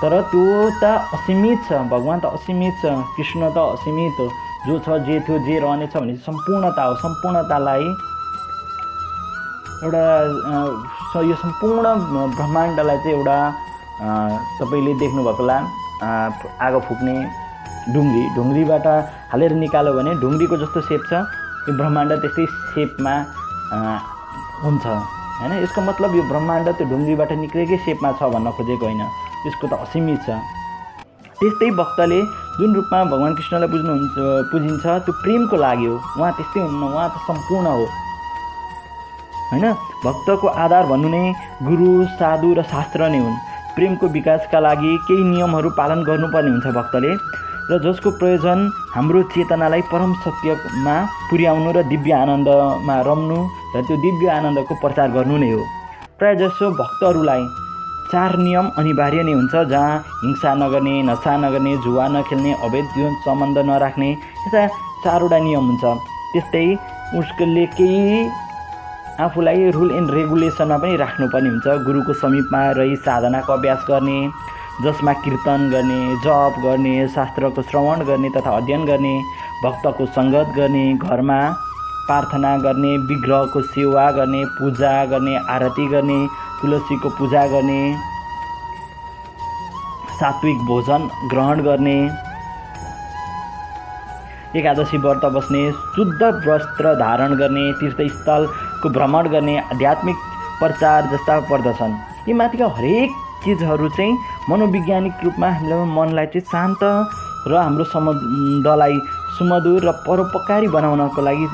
तर 0.02 0.14
त्यो 0.32 0.46
त 0.82 0.84
असीमित 1.16 1.60
छ 1.68 1.82
भगवान् 1.92 2.22
त 2.22 2.26
असीमित 2.38 2.74
छ 2.82 2.94
कृष्ण 3.18 3.42
त 3.56 3.58
असीमित 3.76 4.20
हो। 4.20 4.28
जो 4.68 4.74
छ 4.86 4.88
जे 5.08 5.20
थियो 5.26 5.38
जे 5.48 5.56
रहनेछ 5.60 5.94
भने 5.98 6.16
सम्पूर्णता 6.28 6.84
हो। 6.84 6.94
सम्पूर्णतालाई 7.04 7.86
एउटा 9.80 10.04
यो 11.24 11.36
सम्पूर्ण 11.44 11.88
ब्रह्माण्डलाई 12.38 12.98
चाहिँ 13.04 13.16
एउटा 13.18 13.38
तपाईँले 14.60 14.94
देख्नुभएको 15.00 15.44
होला 15.44 15.58
आगो 16.64 16.80
फुक्ने 16.88 17.16
ढुङ्ग्री 17.94 18.24
ढुङ्ग्रीबाट 18.36 18.88
हालेर 19.32 19.54
निकाल्यो 19.64 19.94
भने 19.98 20.12
ढुङ्ग्रीको 20.22 20.56
जस्तो 20.64 20.80
सेप 20.90 21.02
छ। 21.10 21.14
यो 21.68 21.72
ब्रह्माण्ड 21.80 22.12
त्यस्तै 22.22 22.46
सेपमा 22.74 23.14
हुन्छ। 24.64 24.86
होइन? 25.40 25.52
यसको 25.64 25.80
मतलब 25.90 26.10
यो 26.16 26.24
ब्रह्माण्ड 26.32 26.68
त्यो 26.78 26.86
ढुङ्ग्रीबाट 26.92 27.32
निक्लेकै 27.44 27.78
सेपमा 27.86 28.10
छ 28.20 28.22
भन्न 28.34 28.48
खोजेको 28.58 28.86
होइन। 28.86 29.04
यसको 29.48 29.66
त 29.68 29.74
असीमित 29.86 30.20
छ। 30.26 30.30
त्यस्तै 31.40 31.70
भक्तले 31.80 32.20
जुन 32.60 32.70
रूपमा 32.76 33.00
भगवान् 33.12 33.36
कृष्णलाई 33.40 33.70
बुझ्नुहुन्छ 33.72 34.16
पुजिन्छ 34.52 34.86
त्यो 35.06 35.14
प्रेमको 35.24 35.56
लागि 35.56 35.86
हो। 35.88 35.96
उहाँ 36.20 36.32
त्यस्तै 36.38 36.60
हुनुहुन्न। 36.60 36.96
उहाँ 36.96 37.10
त 37.10 37.18
सम्पूर्ण 37.28 37.68
हो। 37.80 37.86
होइन? 39.52 39.66
भक्तको 40.04 40.48
आधार 40.64 40.84
भन्नु 40.92 41.08
नै 41.10 41.24
गुरु 41.68 41.90
साधु 42.20 42.50
र 42.60 42.62
शास्त्र 42.68 43.08
नै 43.10 43.20
हुन्। 43.24 43.38
प्रेमको 43.76 44.06
विकासका 44.16 44.60
लागि 44.60 44.92
केही 45.08 45.24
नियमहरू 45.24 45.70
पालन 45.80 46.04
गर्नुपर्ने 46.04 46.50
हुन्छ 46.52 46.68
भक्तले। 46.76 47.12
र 47.72 47.78
जसको 47.80 48.10
प्रयोजन 48.20 48.60
हाम्रो 48.94 49.22
चेतनालाई 49.34 49.82
परम 49.92 50.14
सत्यमा 50.22 50.96
पुर्याउनु 51.30 51.72
र 51.78 51.84
दिव्य 51.90 52.14
आनन्दमा 52.18 52.96
रम्नु 53.08 53.38
र 53.76 53.82
त्यो 53.88 53.98
दिव्य 54.06 54.30
आनन्दको 54.38 54.74
प्रचार 54.82 55.08
गर्नु 55.16 55.38
नै 55.38 55.50
हो। 55.52 55.62
प्रायः 56.20 56.40
जसो 56.42 56.72
भक्तहरूलाई 56.82 57.44
चार 58.12 58.38
नियम 58.42 58.66
अनिवार्य 58.82 59.22
नै 59.24 59.34
हुन्छ 59.38 59.56
जहाँ 59.70 60.02
हिंसा 60.24 60.54
नगर्ने 60.62 60.96
नसा 61.10 61.38
नगर्ने 61.46 61.78
जुवा 61.86 62.08
नखेल्ने 62.10 62.54
अवैध 62.66 62.86
जीवन 62.96 63.14
सम्बन्ध 63.26 63.58
नराख्ने 63.70 64.10
यस्ता 64.12 64.68
चारवटा 65.06 65.40
नियम 65.46 65.64
हुन्छ। 65.70 65.84
त्यस्तै 66.34 66.68
उसले 67.20 67.66
केही 67.78 68.20
आफूलाई 69.22 69.70
रुल 69.78 69.92
एन्ड 69.92 70.10
रेगुलेसनमा 70.18 70.78
पनि 70.82 70.96
राख्नुपर्ने 70.98 71.50
हुन्छ। 71.50 71.68
गुरुको 71.86 72.14
समीपमा 72.18 72.62
रही 72.80 72.96
साधनाको 73.06 73.54
अभ्यास 73.54 73.86
गर्ने 73.90 74.18
जसमा 74.84 75.14
कीर्तन 75.24 75.70
गर्ने 75.72 76.02
जप 76.24 76.60
गर्ने 76.64 77.08
शास्त्रको 77.16 77.62
श्रवण 77.62 78.04
गर्ने 78.06 78.30
तथा 78.30 78.52
अध्ययन 78.58 78.86
गर्ने 78.86 79.16
भक्तको 79.64 80.06
सङ्गत 80.18 80.54
गर्ने 80.58 80.84
घरमा 80.96 81.40
प्रार्थना 82.08 82.52
गर्ने 82.58 82.92
विग्रहको 83.10 83.62
सेवा 83.74 84.06
गर्ने 84.12 84.44
पूजा 84.60 84.94
गर्ने 85.06 85.36
आरती 85.56 85.88
गर्ने 85.88 86.20
तुलसीको 86.62 87.10
पूजा 87.18 87.46
गर्ने 87.48 87.82
सात्विक 90.20 90.66
भोजन 90.68 91.10
ग्रहण 91.30 91.62
गर्ने। 91.64 92.00
एकादशी 94.60 94.98
व्रत 94.98 95.26
बस्ने 95.36 95.62
शुद्ध 95.96 96.22
वस्त्र 96.48 96.96
धारण 97.00 97.36
गर्ने 97.38 97.72
तीर्थस्थलको 97.80 98.90
भ्रमण 98.90 99.28
गर्ने 99.30 99.58
आध्यात्मिक 99.60 100.28
प्रचार 100.60 101.10
जस्ता 101.14 101.40
पर्दछन्। 101.52 101.94
यी 102.28 102.34
माथिका 102.34 102.68
हरेक 102.78 103.10
चिजहरू 103.44 103.90
चाहिँ 103.90 104.18
मनोवैज्ञानिक 104.50 105.14
रूपमा 105.24 105.48
हामीलाई 105.54 105.86
मनलाई 105.98 106.26
चाहिँ 106.34 106.46
शान्त 106.52 106.82
र 107.48 107.54
हाम्रो 107.56 107.84
सम्बन्धलाई 107.94 108.96
सुमधुर 109.38 109.82
र 109.88 109.92
परोपकारी 110.08 110.68
बनाउनको 110.76 111.22
लागि 111.22 111.48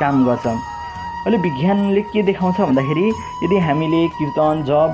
काम 0.00 0.14
गर्छ। 0.26 0.46
अहिले 0.46 1.38
विज्ञानले 1.44 2.02
के 2.08 2.22
देखाउँछ 2.28 2.60
भन्दाखेरि 2.60 3.06
यदि 3.44 3.56
हामीले 3.68 4.00
कीर्तन 4.16 4.56
जप 4.68 4.90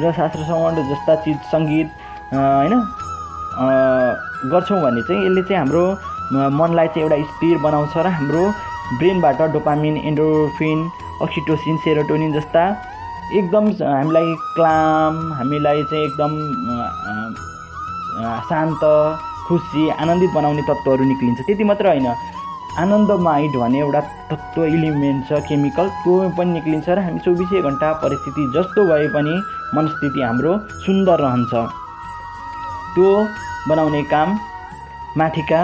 र 0.00 0.12
शास्त्र 0.18 0.40
श्रवण 0.48 0.74
जस्ता 0.90 1.14
चिज 1.24 1.36
सङ्गीत 1.52 1.88
होइन 2.34 2.72
गर्छौँ 4.52 4.80
भने 4.82 5.02
चाहिँ 5.08 5.20
यसले 5.26 5.42
चाहिँ 5.48 5.58
हाम्रो 5.60 5.84
मनलाई 6.58 6.88
चाहिँ 6.88 7.02
एउटा 7.04 7.16
स्थिर 7.30 7.56
बनाउँछ 7.66 7.96
र 7.96 8.08
हाम्रो 8.16 8.44
ब्रेनबाट 8.98 9.40
डोपामिन 9.52 9.96
एन्डोफिन 10.08 10.78
अक्सिटोसिन 11.22 11.76
सेरोटोनिन 11.84 12.32
जस्ता 12.32 12.64
एकदम 13.32 13.64
हामीलाई 13.82 14.34
क्लाम 14.54 15.14
हामीलाई 15.32 15.82
चाहिँ 15.90 16.04
एकदम 16.04 16.32
शान्त 18.48 18.82
खुसी 19.48 19.88
आनन्दित 20.02 20.30
बनाउने 20.34 20.62
तत्त्वहरू 20.68 21.04
निक्लिन्छ। 21.04 21.40
त्यति 21.46 21.64
मात्र 21.64 21.86
होइन। 21.88 22.06
आनन्दमाइड 22.78 23.56
भन्ने 23.56 23.78
एउटा 23.78 24.00
तत्त्व 24.30 24.64
इलिमेन्ट 24.64 25.28
छ 25.28 25.40
केमिकल 25.48 25.88
त्यो 26.04 26.14
पनि 26.36 26.52
निक्लिन्छ 26.52 26.88
र 26.88 26.98
हामी 27.06 27.20
चौबिसै 27.24 27.60
घन्टा 27.62 27.92
परिस्थिति 28.04 28.42
जस्तो 28.54 28.80
भए 28.90 29.08
पनि 29.14 29.34
मनस्थिति 29.74 30.20
हाम्रो 30.22 30.52
सुन्दर 30.84 31.18
रहन्छ। 31.26 31.52
त्यो 32.94 33.10
बनाउने 33.68 34.02
काम 34.12 34.28
माथिका 35.18 35.60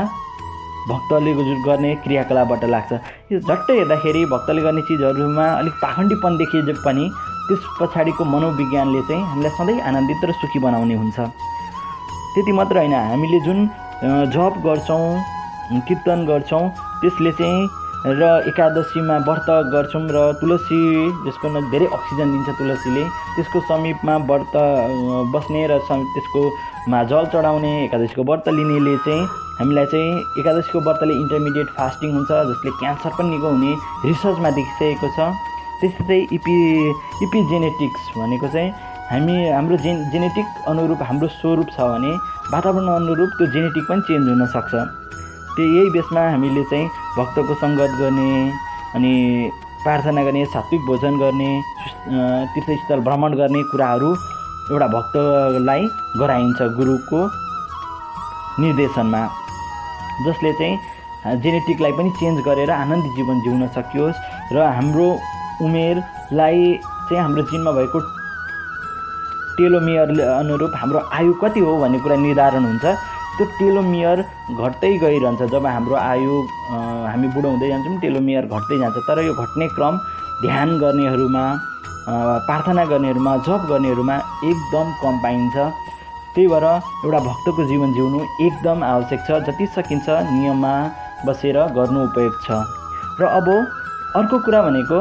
भक्तले 0.89 1.33
गर्ने 1.65 1.95
क्रियाकलापबाट 2.05 2.65
लाग्छ। 2.65 2.93
यो 3.33 3.39
झट्टै 3.41 3.75
हेर्दाखेरि 3.79 4.25
भक्तले 4.27 4.63
गर्ने 4.63 4.83
चिजहरूमा 4.89 5.47
अलिक 5.61 5.75
पाखण्डीपन 5.83 6.37
देखिए 6.37 6.75
पनि 6.87 7.05
त्यस 7.51 7.67
पछाडिको 7.81 8.25
मनोविज्ञानले 8.25 9.03
चाहिँ 9.11 9.23
हामीलाई 9.27 9.53
सधैँ 9.59 9.81
आनन्दित 9.91 10.25
र 10.25 10.33
सुखी 10.39 10.59
बनाउने 10.63 10.95
हुन्छ। 11.03 11.19
त्यति 11.19 12.53
मात्र 12.55 12.77
होइन 12.79 12.95
हामीले 12.95 13.41
जुन 13.43 13.59
जप 14.31 14.55
गर्छौँ 14.65 15.83
कीर्तन 15.89 16.25
गर्छौँ 16.31 16.65
त्यसले 17.03 17.33
चाहिँ 17.39 17.69
र 18.07 18.23
एकादशीमा 18.49 19.17
व्रत 19.27 19.49
गर्छौँ 19.75 20.03
र 20.15 20.33
तुलसी 20.41 20.81
जसको 21.27 21.49
धेरै 21.75 21.87
अक्सिजन 21.99 22.33
दिन्छ 22.33 22.49
तुलसीले 22.59 23.05
त्यसको 23.35 23.61
समीपमा 23.69 24.17
व्रत 24.31 24.55
बस्ने 25.35 25.67
र 25.69 25.79
त्यसको 25.91 26.43
मा 26.89 27.03
जल 27.11 27.27
चढाउने 27.35 27.73
एकादशीको 27.85 28.23
व्रत 28.31 28.49
लिनेले 28.49 28.97
चाहिँ 29.05 29.27
हामीलाई 29.61 29.87
चाहिँ 29.93 30.11
एकादशीको 30.39 30.81
व्रतले 30.81 31.15
इन्टरमिडिएट 31.15 31.69
फास्टिङ 31.77 32.11
हुन्छ 32.15 32.31
जसले 32.51 32.71
क्यान्सर 32.81 33.11
पनि 33.19 33.31
निको 33.37 33.49
हुने 33.51 33.73
रिसर्चमा 34.09 34.51
देखिसकेको 34.59 35.09
छ। 35.19 35.31
त्यस्तै 35.81 36.19
इपी 36.37 36.57
इपिजेनेटिक्स 37.27 38.11
भनेको 38.17 38.49
चाहिँ 38.55 38.71
हामी 39.11 39.37
हाम्रो 39.51 39.77
जे 39.85 39.93
जेनेटिक 40.13 40.47
अनुरूप 40.71 41.03
हाम्रो 41.09 41.29
स्वरूप 41.37 41.69
छ 41.77 41.87
भने 41.93 42.11
वातावरण 42.53 42.89
अनुरूप 42.97 43.31
त्यो 43.39 43.47
जेनेटिक 43.55 43.85
पनि 43.89 44.03
चेन्ज 44.09 44.29
हुनसक्छ 44.29 44.73
त्यो 45.55 45.65
यही 45.77 45.91
बेसमा 45.97 46.23
हामीले 46.35 46.63
चाहिँ 46.71 46.87
भक्तको 47.17 47.55
सङ्गत 47.63 47.97
गर्ने 48.03 48.29
अनि 48.99 49.15
प्रार्थना 49.83 50.23
गर्ने 50.25 50.45
सात्विक 50.53 50.83
भोजन 50.87 51.19
गर्ने 51.19 51.51
तीर्थस्थल 52.55 53.01
भ्रमण 53.09 53.35
गर्ने 53.41 53.63
कुराहरू 53.73 54.11
एउटा 54.71 54.87
भक्तलाई 54.95 55.83
गराइन्छ 56.21 56.63
गुरुको 56.79 57.21
निर्देशनमा। 58.63 59.23
जसले 60.25 60.53
चाहिँ 60.61 61.41
जेनेटिकलाई 61.43 61.93
पनि 61.99 62.11
चेन्ज 62.21 62.41
गरेर 62.47 62.71
आनन्दित 62.71 63.13
जीवन 63.17 63.41
जिउन 63.45 63.67
सकियोस् 63.77 64.23
र 64.55 64.67
हाम्रो 64.77 65.07
उमेरलाई 65.65 66.59
चाहिँ 67.09 67.23
हाम्रो 67.23 67.43
जिनमा 67.51 67.73
भएको 67.79 67.99
टेलोमियर 69.59 70.09
अनुरूप 70.21 70.73
हाम्रो 70.81 70.99
आयु 71.13 71.33
कति 71.43 71.61
हो 71.61 71.73
भन्ने 71.81 71.99
कुरा 72.01 72.17
निर्धारण 72.17 72.65
हुन्छ। 72.65 72.85
त्यो 73.37 73.47
टेलोमियर 73.59 74.19
घट्दै 74.57 74.93
गइरहन्छ। 75.03 75.43
जब 75.53 75.67
हाम्रो 75.67 75.97
आयु 75.97 76.35
हामी 77.11 77.29
बुढो 77.35 77.49
हुँदै 77.51 77.69
जान्छौँ 77.69 77.99
टेलोमियर 78.01 78.45
घट्दै 78.47 78.79
जान्छ। 78.79 78.97
तर 79.09 79.19
यो 79.27 79.35
घट्ने 79.35 79.67
क्रम 79.77 79.95
ध्यान 80.43 80.69
गर्नेहरूमा 80.81 81.45
प्रार्थना 82.49 82.85
गर्नेहरूमा 82.91 83.33
जप 83.47 83.63
गर्नेहरूमा 83.71 84.17
एकदम 84.51 84.87
कम 85.03 85.15
पाइन्छ। 85.23 85.57
त्यही 86.35 86.47
भएर 86.49 86.65
एउटा 87.05 87.21
भक्तको 87.29 87.65
जीवन 87.71 87.93
जिउनु 87.95 88.21
एकदम 88.47 88.79
आवश्यक 88.85 89.21
छ। 89.27 89.31
जति 89.47 89.67
सकिन्छ 89.77 90.09
नियममा 90.31 90.75
बसेर 91.27 91.57
गर्नु 91.77 92.05
उपयोग 92.05 92.35
छ। 92.45 92.49
र 93.21 93.23
अब 93.39 93.49
अर्को 94.17 94.37
कुरा 94.45 94.61
भनेको 94.63 94.99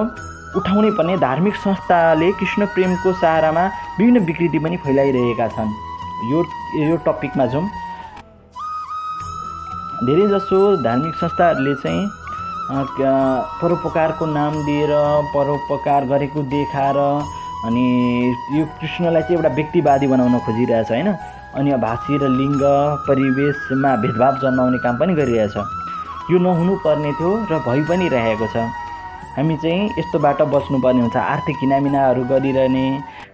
उठाउनै 0.57 0.91
पर्ने 0.97 1.17
धार्मिक 1.17 1.55
संस्थाले 1.55 2.31
कृष्ण 2.39 2.65
प्रेमको 2.75 3.13
सहारामा 3.13 3.65
विभिन्न 3.99 4.19
विकृति 4.25 4.59
पनि 4.59 4.77
फैलाइरहेका 4.85 5.47
छन्। 5.47 5.73
यो 6.31 6.39
यो 6.83 6.95
टपिकमा 7.05 7.45
जाउँ। 7.53 7.67
धेरैजसो 10.05 10.59
धार्मिक 10.83 11.15
संस्थाहरूले 11.15 11.75
चाहिँ 11.83 12.07
परोपकारको 13.61 14.25
नाम 14.25 14.53
दिएर 14.65 14.91
परोपकार 15.33 16.05
गरेको 16.07 16.41
देखाएर 16.49 16.97
अनि 17.67 17.85
यो 18.57 18.65
कृष्णलाई 18.81 19.21
चाहिँ 19.21 19.35
एउटा 19.35 19.49
व्यक्तिवादी 19.55 20.07
बनाउन 20.07 20.39
खोजिरहेछ 20.45 20.91
होइन? 20.91 21.09
अन्य 21.57 21.77
भाषी 21.77 22.17
र 22.17 22.27
लिङ्ग 22.31 22.61
परिवेशमा 23.07 23.95
भेदभाव 24.01 24.37
जन्माउने 24.41 24.77
काम 24.83 24.97
पनि 24.97 25.13
गरिरहेछ। 25.13 25.55
यो 26.31 26.37
नहुनुपर्ने 26.39 27.11
थियो 27.19 27.31
र 27.51 27.53
भइ 27.67 27.81
पनि 27.89 28.07
रहेको 28.09 28.47
छ। 28.53 28.69
हामी 29.35 29.55
चाहिँ 29.57 29.89
यस्तोबाट 29.97 30.41
बस्नुपर्ने 30.53 31.01
हुन्छ। 31.01 31.15
आर्थिक 31.15 31.57
हिनामिनाहरू 31.61 32.23
गरिरहने 32.31 32.85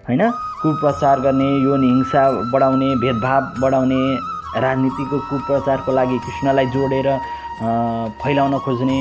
होइन? 0.08 0.21
कुप्रचार 0.62 1.19
गर्ने 1.19 1.49
यो 1.63 1.75
हिंसा 1.75 2.21
बढाउने 2.53 2.89
भेदभाव 3.01 3.41
बढाउने 3.62 4.01
राजनीतिको 4.63 5.17
कुप्रचारको 5.29 5.91
लागि 5.91 6.17
कृष्णलाई 6.25 6.65
जोडेर 6.73 7.08
फैलाउन 8.21 8.58
खोज्ने 8.65 8.99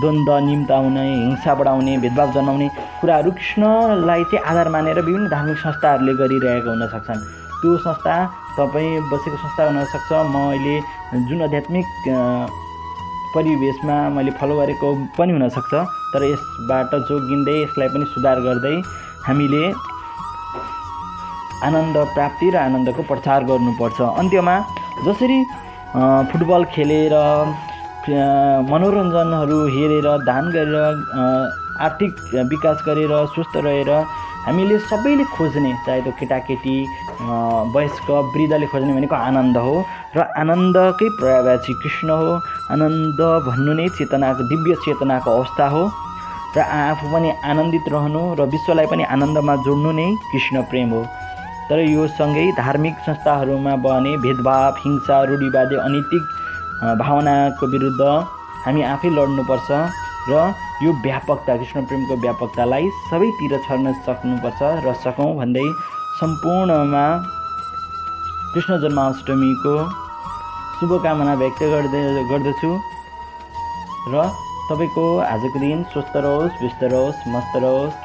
द्वन्द्व 0.00 0.38
निम्ताउने 0.46 1.04
हिंसा 1.04 1.54
बढाउने 1.54 1.96
भेदभाव 1.98 2.32
जनाउने 2.32 2.68
कुराहरू 3.00 3.30
कृष्णलाई 3.30 4.24
चाहिँ 4.30 4.44
आधार 4.50 4.68
मानेर 4.70 5.00
विभिन्न 5.00 5.28
धार्मिक 5.28 5.58
संस्थाहरूले 5.58 6.14
गरिरहेका 6.20 6.70
हुन 6.70 6.86
सक्छन् 6.94 7.22
त्यो 7.60 7.76
संस्था 7.86 8.14
तपाईँ 8.58 9.00
बसेको 9.10 9.36
संस्था 9.36 9.62
हुनसक्छ। 9.66 10.10
म 10.12 10.34
अहिले 10.50 10.76
जुन 11.28 11.42
आध्यात्मिक 11.42 11.86
परिवेशमा 13.34 13.96
मैले 14.16 14.30
फलो 14.40 14.54
गरेको 14.60 14.88
पनि 15.18 15.32
हुनसक्छ। 15.32 15.74
तर 16.12 16.22
यसबाट 16.24 16.94
जोगिँदै 17.08 17.56
यसलाई 17.62 17.88
पनि 17.94 18.04
सुधार 18.14 18.40
गर्दै 18.46 18.76
हामीले 19.26 19.64
आनन्द 21.66 21.96
प्राप्ति 22.14 22.46
र 22.50 22.56
आनन्दको 22.58 23.02
प्रचार 23.10 23.44
गर्नुपर्छ। 23.50 23.98
अन्त्यमा 24.20 24.54
जसरी 25.06 25.38
फुटबल 26.30 26.64
खेलेर 26.74 27.14
मनोरञ्जनहरू 28.70 29.58
हेरेर 29.74 30.06
दान 30.24 30.44
गरेर 30.54 30.76
आर्थिक 31.86 32.12
विकास 32.52 32.82
गरेर 32.86 33.12
स्वस्थ 33.34 33.56
रहेर 33.66 33.90
हामीले 34.46 34.78
सबैले 34.90 35.24
खोज्ने 35.36 35.72
चाहे 35.86 36.00
त्यो 36.02 36.12
केटाकेटी 36.20 36.76
वयस्क 37.74 38.10
वृद्धले 38.34 38.66
खोज्ने 38.72 38.92
भनेको 38.96 39.16
आनन्द 39.28 39.56
हो 39.56 39.74
र 40.16 40.18
आनन्दकै 40.40 41.08
पर्यायवाची 41.20 41.72
कृष्ण 41.82 42.08
हो। 42.10 42.30
आनन्द 42.72 43.20
भन्नु 43.46 43.72
नै 43.78 43.88
चेतनाको 43.98 44.42
दिव्य 44.50 44.74
चेतनाको 44.84 45.30
अवस्था 45.30 45.66
हो। 45.74 45.82
र 46.56 46.58
आफू 46.60 47.06
पनि 47.12 47.28
आनन्दित 47.44 47.88
रहनु 47.92 48.22
र 48.38 48.40
विश्वलाई 48.54 48.86
पनि 48.92 49.04
आनन्दमा 49.14 49.54
जोड्नु 49.66 49.90
नै 49.98 50.08
कृष्ण 50.32 50.62
प्रेम 50.70 50.90
हो। 50.96 51.02
तर 51.68 51.78
यो 51.86 52.06
सँगै 52.18 52.46
धार्मिक 52.56 52.94
संस्थाहरूमा 53.06 53.74
बने 53.84 54.16
भेदभाव 54.24 54.80
हिंसा 54.84 55.22
रूढिवादी 55.30 55.76
अनैतिक 55.86 56.22
भावनाको 56.98 57.66
विरुद्ध 57.74 58.02
हामी 58.64 58.82
आफै 58.94 59.08
लड्नुपर्छ 59.18 59.70
र 60.30 60.32
यो 60.82 60.90
व्यापकता 61.04 61.56
कृष्ण 61.56 61.84
प्रेमको 61.86 62.14
व्यापकतालाई 62.24 62.90
सबैतिर 63.10 63.52
छर्न 63.68 63.92
सक्नुपर्छ 64.02 64.60
र 64.84 64.92
सकौँ 65.04 65.30
भन्दै 65.36 65.68
सम्पूर्णमा 66.20 67.02
कृष्ण 68.54 68.76
जन्माष्टमीको 68.80 69.74
शुभकामना 70.80 71.34
व्यक्त 71.42 71.62
गर्दै 71.74 72.02
गर्दछु। 72.30 72.72
र 74.14 74.24
तपाईँको 74.66 75.04
आजको 75.28 75.62
दिन 75.62 75.84
स्वस्थ 75.92 76.18
रहोस् 76.26 76.60
व्यस्त 76.62 76.84
रहोस् 76.84 77.24
मस्त 77.34 77.56
रहोस्। 77.64 77.96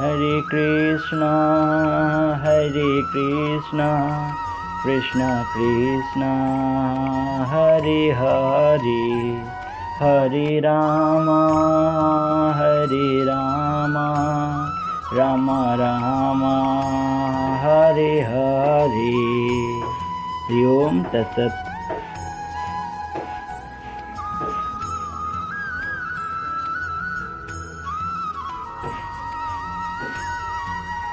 हरे 0.00 0.32
कृष्ण 0.50 1.30
हरे 2.42 2.90
कृष्ण 3.14 3.88
कृष्ण 4.82 5.30
कृष्ण 5.54 6.34
हरे 7.54 8.02
हरे 8.20 9.00
हरे 10.02 10.46
राम 10.60 11.34
हरे 12.60 13.08
राम। 13.24 13.94
राम 15.16 15.50
राम 15.80 16.42
हरे 17.64 18.12
हरे। 18.20 19.10
ओम 20.66 21.02
तत्सत् 21.12 21.71